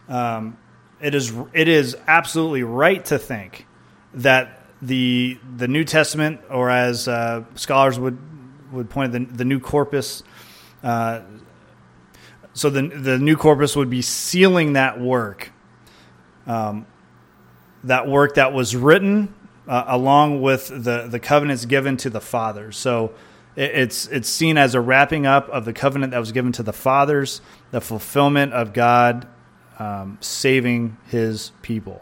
um, 0.10 0.58
it 1.00 1.14
is 1.14 1.32
it 1.54 1.68
is 1.68 1.96
absolutely 2.08 2.64
right 2.64 3.06
to 3.06 3.20
think 3.20 3.68
that 4.16 4.66
the 4.82 5.38
the 5.58 5.68
New 5.68 5.84
Testament, 5.84 6.42
or 6.50 6.72
as 6.72 7.08
uh, 7.08 7.44
scholars 7.54 8.00
would 8.00 8.18
would 8.72 8.90
point 8.90 9.12
the, 9.12 9.26
the 9.26 9.46
new 9.46 9.60
corpus. 9.60 10.24
Uh, 10.82 11.22
so 12.54 12.70
the 12.70 12.88
the 12.88 13.18
new 13.18 13.38
corpus 13.38 13.76
would 13.76 13.90
be 13.90 14.02
sealing 14.02 14.74
that 14.74 15.00
work, 15.00 15.52
um, 16.48 16.86
that 17.84 18.08
work 18.08 18.36
that 18.36 18.54
was 18.54 18.76
written 18.76 19.34
uh, 19.68 19.86
along 19.88 20.42
with 20.42 20.68
the 20.68 21.08
the 21.08 21.20
covenants 21.20 21.66
given 21.66 21.98
to 21.98 22.10
the 22.10 22.22
fathers. 22.22 22.78
So 22.78 23.14
it, 23.56 23.72
it's 23.72 24.08
it's 24.08 24.30
seen 24.30 24.58
as 24.58 24.76
a 24.76 24.82
wrapping 24.82 25.26
up 25.26 25.48
of 25.50 25.66
the 25.66 25.74
covenant 25.74 26.12
that 26.12 26.20
was 26.20 26.32
given 26.32 26.52
to 26.54 26.64
the 26.64 26.74
fathers, 26.74 27.42
the 27.72 27.82
fulfillment 27.82 28.54
of 28.54 28.74
God 28.74 29.28
um, 29.80 30.18
saving 30.20 30.98
His 31.08 31.52
people. 31.62 32.02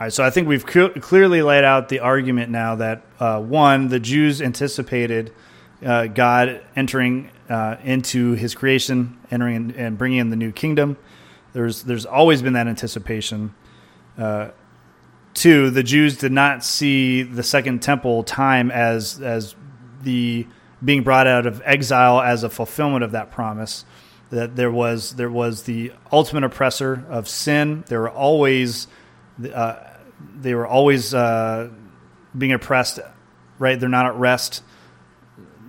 All 0.00 0.04
right, 0.04 0.12
so 0.12 0.22
I 0.22 0.30
think 0.30 0.46
we've 0.46 0.64
clearly 0.64 1.42
laid 1.42 1.64
out 1.64 1.88
the 1.88 1.98
argument 1.98 2.52
now 2.52 2.76
that 2.76 3.02
uh, 3.18 3.40
one, 3.40 3.88
the 3.88 3.98
Jews 3.98 4.40
anticipated 4.40 5.32
uh, 5.84 6.06
God 6.06 6.62
entering 6.76 7.30
uh, 7.48 7.76
into 7.82 8.32
His 8.32 8.54
creation, 8.54 9.18
entering 9.30 9.56
in, 9.56 9.70
and 9.72 9.98
bringing 9.98 10.18
in 10.18 10.30
the 10.30 10.36
new 10.36 10.52
kingdom. 10.52 10.96
There's 11.52 11.82
there's 11.82 12.06
always 12.06 12.42
been 12.42 12.54
that 12.54 12.68
anticipation. 12.68 13.54
Uh, 14.16 14.50
two, 15.34 15.70
the 15.70 15.82
Jews 15.82 16.16
did 16.16 16.32
not 16.32 16.64
see 16.64 17.22
the 17.22 17.42
second 17.42 17.80
temple 17.80 18.24
time 18.24 18.70
as 18.70 19.20
as 19.20 19.54
the 20.02 20.46
being 20.84 21.02
brought 21.02 21.26
out 21.26 21.46
of 21.46 21.62
exile 21.64 22.20
as 22.20 22.44
a 22.44 22.50
fulfillment 22.50 23.04
of 23.04 23.12
that 23.12 23.30
promise. 23.30 23.84
That 24.30 24.56
there 24.56 24.70
was 24.70 25.12
there 25.12 25.30
was 25.30 25.62
the 25.62 25.92
ultimate 26.12 26.44
oppressor 26.44 27.04
of 27.08 27.28
sin. 27.28 27.84
There 27.86 28.00
were 28.00 28.10
always 28.10 28.88
uh, 29.54 29.76
they 30.38 30.54
were 30.54 30.66
always 30.66 31.14
uh, 31.14 31.70
being 32.36 32.52
oppressed. 32.52 33.00
Right, 33.58 33.80
they're 33.80 33.88
not 33.88 34.06
at 34.06 34.14
rest. 34.14 34.62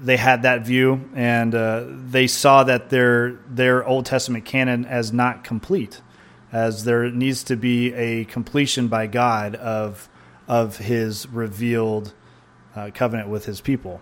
They 0.01 0.17
had 0.17 0.43
that 0.43 0.65
view, 0.65 1.09
and 1.13 1.53
uh, 1.53 1.85
they 1.87 2.27
saw 2.27 2.63
that 2.63 2.89
their 2.89 3.33
their 3.47 3.85
Old 3.85 4.05
Testament 4.05 4.45
canon 4.45 4.85
as 4.85 5.11
not 5.11 5.43
complete 5.43 6.01
as 6.51 6.83
there 6.83 7.09
needs 7.11 7.43
to 7.43 7.55
be 7.55 7.93
a 7.93 8.25
completion 8.25 8.87
by 8.87 9.07
God 9.07 9.55
of 9.55 10.09
of 10.47 10.77
His 10.77 11.27
revealed 11.27 12.13
uh, 12.75 12.91
covenant 12.93 13.29
with 13.29 13.45
His 13.45 13.61
people. 13.61 14.01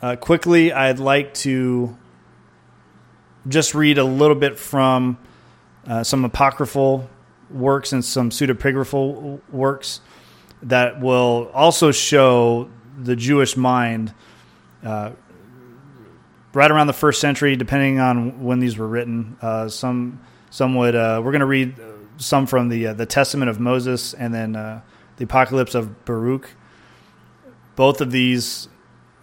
Uh, 0.00 0.16
quickly, 0.16 0.72
I'd 0.72 0.98
like 0.98 1.32
to 1.34 1.96
just 3.46 3.74
read 3.74 3.98
a 3.98 4.04
little 4.04 4.34
bit 4.36 4.58
from 4.58 5.18
uh, 5.86 6.02
some 6.04 6.24
apocryphal 6.24 7.08
works 7.50 7.92
and 7.92 8.04
some 8.04 8.30
pseudepigraphal 8.30 9.40
works 9.50 10.00
that 10.62 11.00
will 11.00 11.50
also 11.54 11.90
show 11.90 12.68
the 12.98 13.16
Jewish 13.16 13.56
mind 13.56 14.14
uh, 14.84 15.12
right 16.54 16.70
around 16.70 16.86
the 16.86 16.92
first 16.92 17.20
century, 17.20 17.56
depending 17.56 18.00
on 18.00 18.42
when 18.42 18.58
these 18.58 18.76
were 18.76 18.88
written. 18.88 19.36
Uh, 19.40 19.68
some 19.68 20.20
some 20.50 20.74
would. 20.74 20.94
Uh, 20.94 21.20
we're 21.24 21.32
going 21.32 21.40
to 21.40 21.46
read 21.46 21.74
some 22.16 22.46
from 22.46 22.68
the 22.68 22.88
uh, 22.88 22.94
the 22.94 23.06
Testament 23.06 23.50
of 23.50 23.60
Moses 23.60 24.14
and 24.14 24.34
then 24.34 24.56
uh, 24.56 24.82
the 25.16 25.24
Apocalypse 25.24 25.74
of 25.74 26.04
Baruch. 26.04 26.50
Both 27.74 28.00
of 28.00 28.10
these 28.10 28.68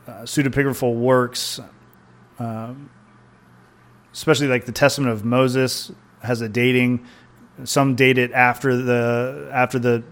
pseudepigraphal 0.08 0.96
works, 0.96 1.60
um, 2.40 2.90
especially 4.12 4.48
like 4.48 4.66
the 4.66 4.72
Testament 4.72 5.12
of 5.12 5.24
Moses, 5.24 5.92
has 6.24 6.42
a 6.42 6.50
dating. 6.50 7.06
Some 7.64 7.96
date 7.96 8.18
it 8.18 8.32
after 8.32 8.76
the 8.76 9.50
after 9.54 9.78
the 9.78 10.04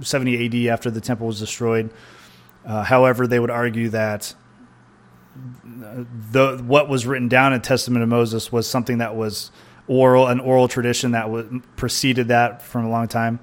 70 0.00 0.46
AD, 0.46 0.72
after 0.72 0.90
the 0.90 1.00
temple 1.00 1.26
was 1.26 1.38
destroyed. 1.38 1.92
Uh, 2.64 2.82
however, 2.84 3.26
they 3.26 3.38
would 3.38 3.50
argue 3.50 3.88
that 3.90 4.34
the 6.30 6.62
what 6.64 6.88
was 6.88 7.06
written 7.06 7.28
down 7.28 7.52
in 7.52 7.60
Testament 7.60 8.02
of 8.02 8.08
Moses 8.08 8.52
was 8.52 8.68
something 8.68 8.98
that 8.98 9.16
was 9.16 9.50
oral 9.86 10.26
an 10.26 10.40
oral 10.40 10.68
tradition 10.68 11.12
that 11.12 11.30
was 11.30 11.46
preceded 11.76 12.28
that 12.28 12.62
from 12.62 12.84
a 12.84 12.90
long 12.90 13.08
time. 13.08 13.40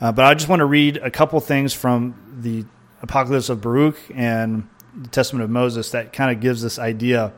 Uh, 0.00 0.10
but 0.10 0.24
I 0.24 0.34
just 0.34 0.48
want 0.48 0.60
to 0.60 0.66
read 0.66 0.96
a 0.96 1.10
couple 1.10 1.38
things 1.40 1.72
from 1.72 2.14
the 2.40 2.64
Apocalypse 3.02 3.48
of 3.48 3.60
Baruch 3.60 3.98
and 4.14 4.68
the 4.96 5.08
Testament 5.08 5.44
of 5.44 5.50
Moses 5.50 5.90
that 5.90 6.12
kind 6.12 6.34
of 6.34 6.40
gives 6.40 6.62
this 6.62 6.78
idea 6.78 7.32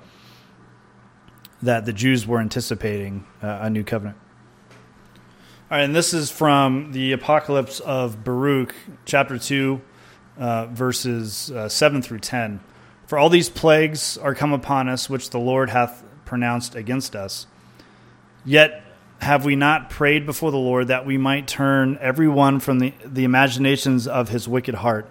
that 1.62 1.84
the 1.86 1.92
Jews 1.92 2.26
were 2.26 2.40
anticipating 2.40 3.26
uh, 3.42 3.58
a 3.62 3.70
new 3.70 3.84
covenant. 3.84 4.18
All 5.70 5.78
right, 5.78 5.84
and 5.84 5.94
this 5.94 6.12
is 6.12 6.30
from 6.30 6.92
the 6.92 7.12
Apocalypse 7.12 7.80
of 7.80 8.22
Baruch, 8.22 8.74
chapter 9.06 9.38
2, 9.38 9.80
uh, 10.38 10.66
verses 10.66 11.50
uh, 11.50 11.68
7 11.68 12.02
through 12.02 12.18
10. 12.18 12.60
For 13.06 13.18
all 13.18 13.28
these 13.28 13.50
plagues 13.50 14.16
are 14.18 14.34
come 14.34 14.52
upon 14.52 14.88
us, 14.88 15.10
which 15.10 15.30
the 15.30 15.38
Lord 15.38 15.70
hath 15.70 16.02
pronounced 16.24 16.74
against 16.74 17.14
us 17.14 17.46
Yet 18.44 18.82
have 19.20 19.44
we 19.44 19.56
not 19.56 19.88
prayed 19.88 20.26
before 20.26 20.50
the 20.50 20.58
Lord 20.58 20.88
that 20.88 21.06
we 21.06 21.16
might 21.16 21.48
turn 21.48 21.96
every 22.00 22.28
one 22.28 22.60
from 22.60 22.78
the, 22.78 22.92
the 23.04 23.24
imaginations 23.24 24.06
of 24.06 24.28
his 24.28 24.46
wicked 24.46 24.76
heart? 24.76 25.08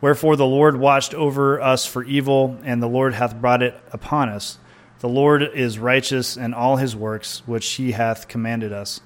Wherefore 0.00 0.36
the 0.36 0.46
Lord 0.46 0.76
watched 0.76 1.14
over 1.14 1.60
us 1.60 1.86
for 1.86 2.02
evil, 2.02 2.58
and 2.64 2.82
the 2.82 2.88
Lord 2.88 3.14
hath 3.14 3.40
brought 3.40 3.62
it 3.62 3.80
upon 3.92 4.28
us. 4.28 4.58
The 4.98 5.08
Lord 5.08 5.42
is 5.42 5.78
righteous 5.78 6.36
in 6.36 6.54
all 6.54 6.76
his 6.76 6.96
works 6.96 7.42
which 7.46 7.66
he 7.74 7.92
hath 7.92 8.28
commanded 8.28 8.72
us. 8.72 9.00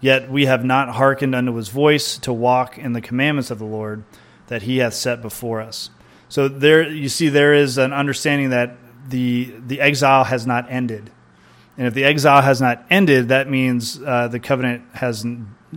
Yet 0.00 0.30
we 0.30 0.46
have 0.46 0.64
not 0.64 0.90
hearkened 0.90 1.34
unto 1.34 1.54
his 1.54 1.70
voice 1.70 2.18
to 2.18 2.32
walk 2.32 2.78
in 2.78 2.92
the 2.92 3.00
commandments 3.00 3.50
of 3.50 3.58
the 3.58 3.64
Lord 3.64 4.04
that 4.46 4.62
he 4.62 4.78
hath 4.78 4.94
set 4.94 5.20
before 5.20 5.60
us. 5.60 5.90
So 6.28 6.48
there 6.48 6.88
you 6.88 7.08
see 7.08 7.28
there 7.28 7.54
is 7.54 7.78
an 7.78 7.92
understanding 7.92 8.50
that 8.50 8.76
the 9.08 9.54
the 9.66 9.80
exile 9.80 10.24
has 10.24 10.46
not 10.46 10.70
ended. 10.70 11.10
And 11.78 11.86
if 11.86 11.94
the 11.94 12.04
exile 12.04 12.42
has 12.42 12.60
not 12.60 12.84
ended, 12.90 13.28
that 13.28 13.48
means 13.50 14.00
uh, 14.02 14.28
the 14.28 14.40
covenant 14.40 14.82
has 14.94 15.26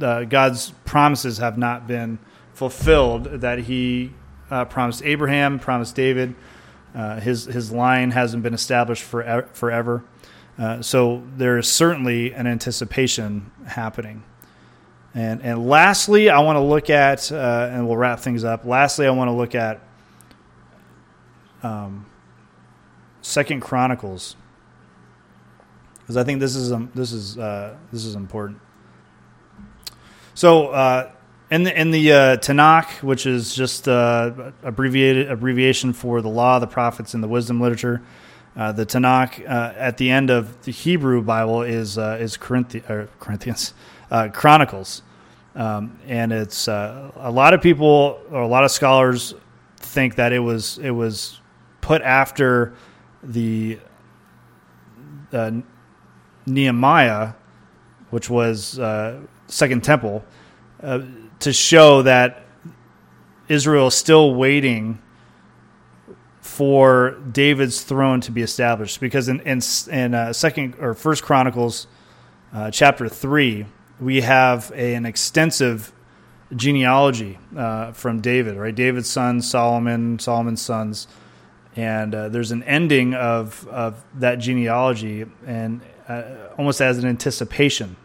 uh, 0.01 0.23
God's 0.23 0.71
promises 0.85 1.39
have 1.39 1.57
not 1.57 1.87
been 1.87 2.19
fulfilled. 2.53 3.25
That 3.41 3.59
He 3.59 4.13
uh, 4.49 4.65
promised 4.65 5.03
Abraham, 5.03 5.59
promised 5.59 5.95
David. 5.95 6.35
Uh, 6.95 7.19
his 7.19 7.45
his 7.45 7.71
line 7.71 8.11
hasn't 8.11 8.43
been 8.43 8.53
established 8.53 9.03
forever. 9.03 9.47
forever. 9.53 10.03
Uh, 10.57 10.81
so 10.81 11.23
there 11.37 11.57
is 11.57 11.71
certainly 11.71 12.33
an 12.33 12.47
anticipation 12.47 13.51
happening. 13.65 14.23
And 15.13 15.41
and 15.41 15.67
lastly, 15.67 16.29
I 16.29 16.39
want 16.39 16.57
to 16.57 16.61
look 16.61 16.89
at, 16.89 17.31
uh, 17.31 17.69
and 17.71 17.87
we'll 17.87 17.97
wrap 17.97 18.19
things 18.19 18.43
up. 18.43 18.65
Lastly, 18.65 19.05
I 19.05 19.11
want 19.11 19.27
to 19.27 19.33
look 19.33 19.55
at 19.55 19.81
um, 21.63 22.05
Second 23.21 23.61
Chronicles 23.61 24.35
because 26.09 26.17
I 26.17 26.23
think 26.23 26.39
this 26.39 26.55
is 26.55 26.71
um, 26.71 26.89
this 26.95 27.11
is 27.11 27.37
uh, 27.37 27.75
this 27.91 28.03
is 28.03 28.15
important. 28.15 28.59
So 30.33 30.69
uh, 30.69 31.11
in 31.51 31.61
the 31.61 31.79
in 31.79 31.91
the 31.91 32.11
uh, 32.11 32.37
Tanakh, 32.37 33.03
which 33.03 33.27
is 33.27 33.53
just 33.53 33.87
uh, 33.87 34.51
abbreviated 34.63 35.29
abbreviation 35.29 35.93
for 35.93 36.23
the 36.23 36.27
law, 36.27 36.57
the 36.57 36.65
prophets, 36.65 37.13
and 37.13 37.23
the 37.23 37.27
wisdom 37.27 37.61
literature, 37.61 38.01
uh, 38.57 38.71
the 38.71 38.87
Tanakh 38.87 39.47
uh, 39.47 39.73
at 39.77 39.97
the 39.97 40.09
end 40.09 40.31
of 40.31 40.59
the 40.63 40.71
Hebrew 40.71 41.21
Bible 41.21 41.61
is 41.61 41.99
is 41.99 42.37
Corinthi- 42.37 43.07
Corinthians 43.19 43.75
Chronicles, 44.33 45.03
um, 45.53 45.99
and 46.07 46.31
it's 46.31 46.67
a 46.67 47.29
lot 47.31 47.53
of 47.53 47.61
people 47.61 48.19
or 48.31 48.41
a 48.41 48.47
lot 48.47 48.63
of 48.63 48.71
scholars 48.71 49.35
think 49.77 50.15
that 50.15 50.33
it 50.33 50.39
was 50.39 50.79
it 50.79 50.89
was 50.89 51.38
put 51.81 52.01
after 52.01 52.73
the 53.23 53.79
uh, 55.31 55.51
Nehemiah, 56.45 57.33
which 58.09 58.29
was 58.29 58.79
uh, 58.79 59.19
Second 59.47 59.83
Temple, 59.83 60.23
uh, 60.81 61.01
to 61.39 61.53
show 61.53 62.01
that 62.03 62.43
Israel 63.47 63.87
is 63.87 63.95
still 63.95 64.35
waiting 64.35 64.99
for 66.39 67.17
David's 67.31 67.81
throne 67.83 68.21
to 68.21 68.31
be 68.31 68.41
established. 68.41 68.99
Because 68.99 69.29
in 69.29 69.39
in, 69.41 69.61
in 69.91 70.13
uh, 70.13 70.33
Second 70.33 70.75
or 70.79 70.93
First 70.93 71.23
Chronicles, 71.23 71.87
uh, 72.53 72.71
chapter 72.71 73.07
three, 73.07 73.65
we 73.99 74.21
have 74.21 74.71
a, 74.75 74.95
an 74.95 75.05
extensive 75.05 75.93
genealogy 76.55 77.37
uh, 77.55 77.91
from 77.91 78.21
David. 78.21 78.57
Right, 78.57 78.73
David's 78.73 79.09
son 79.09 79.41
Solomon, 79.41 80.19
Solomon's 80.19 80.61
sons 80.61 81.07
and 81.75 82.15
uh, 82.15 82.29
there's 82.29 82.51
an 82.51 82.63
ending 82.63 83.13
of 83.13 83.67
of 83.67 84.03
that 84.15 84.39
genealogy, 84.39 85.25
and 85.45 85.81
uh, 86.07 86.23
almost 86.57 86.81
as 86.81 86.97
an 86.97 87.07
anticipation 87.07 87.95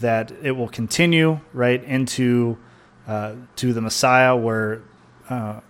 that 0.00 0.32
it 0.42 0.52
will 0.52 0.68
continue 0.68 1.40
right 1.52 1.82
into 1.84 2.58
uh, 3.06 3.34
to 3.56 3.72
the 3.72 3.80
Messiah, 3.80 4.36
where 4.36 4.82
uh, 5.28 5.60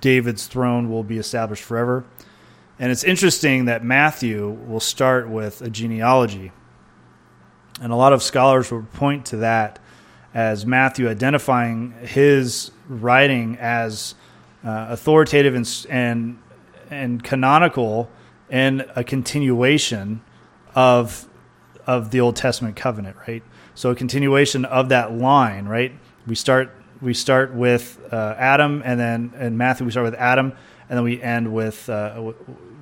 David's 0.00 0.46
throne 0.46 0.90
will 0.90 1.04
be 1.04 1.18
established 1.18 1.62
forever. 1.62 2.04
And 2.78 2.92
it's 2.92 3.04
interesting 3.04 3.64
that 3.64 3.82
Matthew 3.82 4.50
will 4.50 4.80
start 4.80 5.28
with 5.28 5.62
a 5.62 5.70
genealogy, 5.70 6.52
and 7.80 7.92
a 7.92 7.96
lot 7.96 8.12
of 8.12 8.22
scholars 8.22 8.70
will 8.70 8.82
point 8.82 9.26
to 9.26 9.38
that 9.38 9.78
as 10.34 10.66
Matthew 10.66 11.08
identifying 11.08 11.92
his 12.02 12.70
writing 12.88 13.56
as 13.58 14.14
uh, 14.64 14.86
authoritative 14.90 15.54
and, 15.54 15.86
and 15.88 16.38
and 16.90 17.22
canonical 17.22 18.08
and 18.48 18.86
a 18.94 19.02
continuation 19.02 20.22
of 20.74 21.28
of 21.86 22.10
the 22.10 22.20
Old 22.20 22.36
Testament 22.36 22.76
covenant, 22.76 23.16
right? 23.28 23.42
So 23.74 23.90
a 23.90 23.94
continuation 23.94 24.64
of 24.64 24.88
that 24.88 25.12
line, 25.12 25.66
right? 25.66 25.92
We 26.26 26.34
start 26.34 26.72
we 27.00 27.14
start 27.14 27.54
with 27.54 28.00
uh, 28.12 28.34
Adam, 28.38 28.82
and 28.84 28.98
then 28.98 29.32
in 29.38 29.56
Matthew 29.56 29.84
we 29.84 29.92
start 29.92 30.04
with 30.04 30.14
Adam, 30.14 30.52
and 30.88 30.96
then 30.96 31.04
we 31.04 31.20
end 31.20 31.52
with 31.52 31.88
uh, 31.88 32.32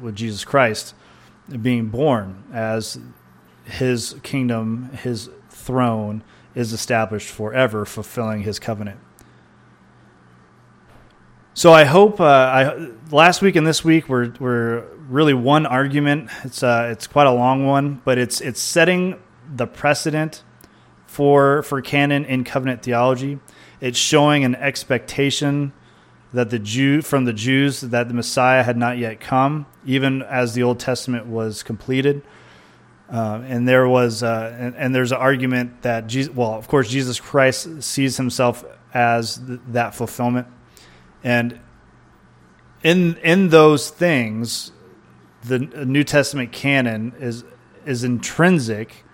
with 0.00 0.14
Jesus 0.14 0.44
Christ 0.44 0.94
being 1.60 1.88
born 1.88 2.44
as 2.52 2.98
His 3.64 4.16
kingdom, 4.22 4.90
His 5.02 5.28
throne 5.50 6.22
is 6.54 6.72
established 6.72 7.28
forever, 7.28 7.84
fulfilling 7.84 8.42
His 8.42 8.58
covenant. 8.58 9.00
So 11.56 11.72
I 11.72 11.84
hope 11.84 12.20
uh, 12.20 12.24
I 12.24 12.88
last 13.12 13.40
week 13.40 13.54
and 13.54 13.64
this 13.64 13.84
week 13.84 14.08
were 14.08 14.32
were 14.40 14.88
really 15.08 15.34
one 15.34 15.66
argument. 15.66 16.28
It's 16.42 16.64
uh, 16.64 16.88
it's 16.90 17.06
quite 17.06 17.28
a 17.28 17.32
long 17.32 17.64
one, 17.64 18.02
but 18.04 18.18
it's 18.18 18.40
it's 18.40 18.60
setting 18.60 19.22
the 19.54 19.68
precedent 19.68 20.42
for 21.06 21.62
for 21.62 21.80
canon 21.80 22.24
in 22.24 22.42
covenant 22.42 22.82
theology. 22.82 23.38
it's 23.80 23.96
showing 23.96 24.44
an 24.44 24.56
expectation 24.56 25.72
that 26.32 26.50
the 26.50 26.58
Jew 26.58 27.02
from 27.02 27.24
the 27.24 27.32
Jews 27.32 27.82
that 27.82 28.08
the 28.08 28.14
Messiah 28.14 28.64
had 28.64 28.76
not 28.76 28.98
yet 28.98 29.20
come, 29.20 29.66
even 29.86 30.22
as 30.22 30.54
the 30.54 30.64
Old 30.64 30.80
Testament 30.80 31.26
was 31.26 31.62
completed. 31.62 32.22
Uh, 33.08 33.42
and 33.46 33.68
there 33.68 33.86
was, 33.86 34.24
uh, 34.24 34.56
and, 34.58 34.74
and, 34.76 34.94
there's 34.94 35.12
an 35.12 35.18
argument 35.18 35.82
that 35.82 36.06
Jesus, 36.06 36.34
well, 36.34 36.54
of 36.54 36.66
course, 36.66 36.88
Jesus 36.88 37.20
Christ 37.20 37.82
sees 37.82 38.16
himself 38.16 38.64
as 38.94 39.36
th- 39.36 39.60
that 39.68 39.94
fulfillment, 39.94 40.48
and 41.24 41.58
in 42.82 43.16
in 43.16 43.48
those 43.48 43.90
things, 43.90 44.70
the 45.42 45.58
New 45.58 46.04
Testament 46.04 46.52
canon 46.52 47.14
is 47.18 47.44
is 47.86 48.04
intrinsic 48.04 49.04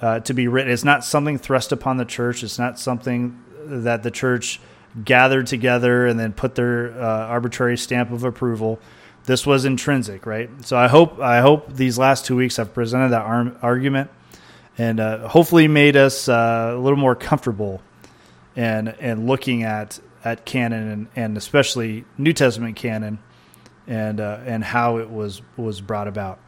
uh, 0.00 0.20
to 0.20 0.34
be 0.34 0.46
written. 0.46 0.70
It's 0.70 0.84
not 0.84 1.04
something 1.04 1.38
thrust 1.38 1.72
upon 1.72 1.96
the 1.96 2.04
church. 2.04 2.44
It's 2.44 2.58
not 2.58 2.78
something 2.78 3.42
that 3.64 4.02
the 4.02 4.10
church 4.10 4.60
gathered 5.02 5.46
together 5.46 6.06
and 6.06 6.20
then 6.20 6.32
put 6.32 6.54
their 6.54 6.92
uh, 6.92 7.26
arbitrary 7.26 7.76
stamp 7.76 8.12
of 8.12 8.22
approval. 8.22 8.78
This 9.24 9.46
was 9.46 9.64
intrinsic, 9.64 10.26
right? 10.26 10.50
So 10.64 10.76
I 10.76 10.88
hope 10.88 11.18
I 11.18 11.40
hope 11.40 11.72
these 11.72 11.98
last 11.98 12.26
two 12.26 12.36
weeks 12.36 12.58
I've 12.58 12.74
presented 12.74 13.08
that 13.10 13.22
ar- 13.22 13.56
argument 13.62 14.10
and 14.76 15.00
uh, 15.00 15.28
hopefully 15.28 15.68
made 15.68 15.96
us 15.96 16.28
uh, 16.28 16.72
a 16.74 16.78
little 16.78 16.98
more 16.98 17.14
comfortable 17.14 17.80
and 18.54 18.88
and 19.00 19.26
looking 19.26 19.62
at 19.62 19.98
at 20.24 20.44
canon 20.44 20.88
and, 20.88 21.08
and 21.14 21.36
especially 21.36 22.04
New 22.18 22.32
Testament 22.32 22.76
canon 22.76 23.18
and 23.86 24.20
uh, 24.20 24.40
and 24.44 24.64
how 24.64 24.98
it 24.98 25.10
was 25.10 25.42
was 25.56 25.80
brought 25.80 26.08
about. 26.08 26.40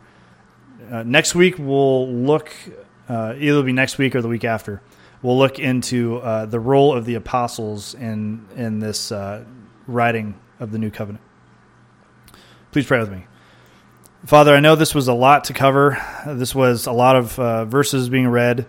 Uh, 0.90 1.02
next 1.02 1.34
week 1.34 1.56
we'll 1.58 2.08
look 2.08 2.52
uh, 3.08 3.34
either 3.38 3.62
be 3.62 3.72
next 3.72 3.98
week 3.98 4.14
or 4.14 4.22
the 4.22 4.28
week 4.28 4.44
after 4.44 4.82
we'll 5.22 5.38
look 5.38 5.58
into 5.58 6.18
uh, 6.18 6.46
the 6.46 6.60
role 6.60 6.96
of 6.96 7.04
the 7.04 7.14
apostles 7.14 7.94
in 7.94 8.46
in 8.56 8.78
this 8.78 9.10
uh, 9.12 9.44
writing 9.86 10.38
of 10.60 10.70
the 10.70 10.78
new 10.78 10.90
covenant. 10.90 11.24
Please 12.72 12.86
pray 12.86 13.00
with 13.00 13.10
me. 13.10 13.26
Father, 14.24 14.54
I 14.54 14.60
know 14.60 14.76
this 14.76 14.94
was 14.94 15.08
a 15.08 15.14
lot 15.14 15.44
to 15.44 15.52
cover. 15.52 16.02
This 16.26 16.54
was 16.54 16.86
a 16.86 16.92
lot 16.92 17.16
of 17.16 17.38
uh, 17.38 17.64
verses 17.64 18.08
being 18.08 18.28
read. 18.28 18.66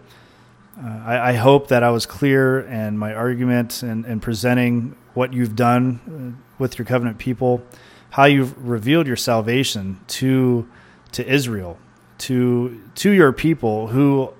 Uh, 0.80 1.01
I, 1.05 1.30
I, 1.30 1.34
hope 1.34 1.69
that 1.69 1.82
I 1.82 1.89
was 1.89 2.05
clear 2.05 2.59
and 2.59 2.99
my 2.99 3.11
argument 3.11 3.82
and, 3.82 4.05
and 4.05 4.21
presenting 4.21 4.95
what 5.15 5.34
you've 5.34 5.55
done 5.55 6.38
uh, 6.38 6.53
with 6.59 6.78
your 6.78 6.86
covenant 6.86 7.17
people, 7.17 7.63
how 8.11 8.25
you've 8.25 8.55
revealed 8.63 9.07
your 9.07 9.15
salvation 9.15 9.99
to 10.07 10.67
to 11.13 11.28
Israel, 11.28 11.80
to 12.19 12.80
to 12.95 13.09
your 13.09 13.34
people 13.34 13.88
who, 13.88 14.32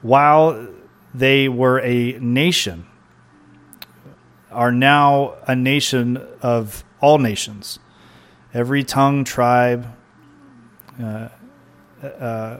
while 0.00 0.66
they 1.12 1.46
were 1.48 1.78
a 1.80 2.12
nation, 2.20 2.86
are 4.50 4.72
now 4.72 5.34
a 5.46 5.54
nation 5.54 6.16
of 6.40 6.84
all 7.02 7.18
nations. 7.18 7.78
Every 8.54 8.82
tongue, 8.82 9.24
tribe, 9.24 9.94
uh, 10.98 11.28
uh, 12.02 12.58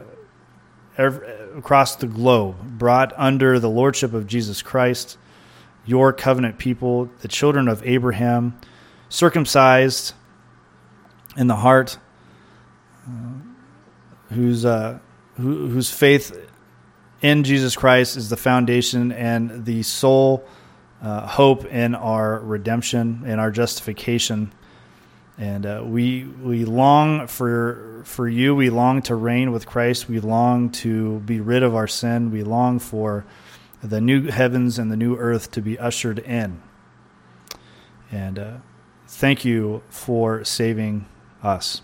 every, 0.99 1.27
across 1.57 1.97
the 1.97 2.07
globe, 2.07 2.57
brought 2.79 3.13
under 3.17 3.59
the 3.59 3.71
lordship 3.71 4.13
of 4.13 4.27
Jesus 4.27 4.63
Christ, 4.63 5.17
your 5.87 6.13
covenant 6.13 6.59
people, 6.59 7.11
the 7.21 7.29
children 7.29 7.69
of 7.69 7.83
Abraham, 7.87 8.59
circumcised 9.09 10.15
in 11.37 11.47
the 11.47 11.57
heart, 11.57 11.99
uh, 13.07 14.35
whose, 14.35 14.65
uh, 14.65 14.99
who, 15.37 15.69
whose 15.69 15.91
faith 15.91 16.37
in 17.23 17.45
Jesus 17.45 17.77
Christ 17.77 18.17
is 18.17 18.29
the 18.29 18.37
foundation 18.37 19.13
and 19.13 19.65
the 19.65 19.83
sole 19.83 20.45
uh, 21.03 21.27
hope 21.27 21.65
in 21.67 21.95
our 21.95 22.39
redemption 22.41 23.23
and 23.27 23.41
our 23.41 23.51
justification. 23.51 24.53
And 25.37 25.67
uh, 25.67 25.83
we 25.85 26.25
we 26.25 26.65
long 26.65 27.27
for 27.27 28.03
for 28.05 28.29
you. 28.29 28.55
We 28.55 28.71
long 28.71 29.03
to 29.03 29.15
reign 29.15 29.51
with 29.51 29.67
Christ. 29.67 30.09
We 30.09 30.21
long 30.21 30.71
to 30.71 31.21
be 31.21 31.41
rid 31.41 31.63
of 31.63 31.75
our 31.75 31.89
sin. 31.89 32.31
We 32.31 32.45
long 32.45 32.79
for 32.79 33.25
the 33.83 34.01
new 34.01 34.31
heavens 34.31 34.79
and 34.79 34.91
the 34.91 34.97
new 34.97 35.17
earth 35.17 35.51
to 35.53 35.61
be 35.61 35.79
ushered 35.79 36.19
in. 36.21 36.63
And 38.13 38.39
uh, 38.39 38.53
thank 39.09 39.45
you 39.45 39.83
for 39.89 40.45
saving 40.45 41.07
us. 41.43 41.83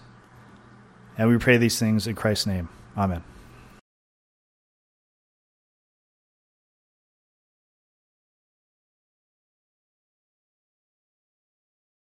And 1.19 1.29
we 1.29 1.37
pray 1.39 1.57
these 1.57 1.79
things 1.79 2.07
in 2.07 2.15
Christ's 2.15 2.47
name. 2.47 2.69
Amen. 2.97 3.30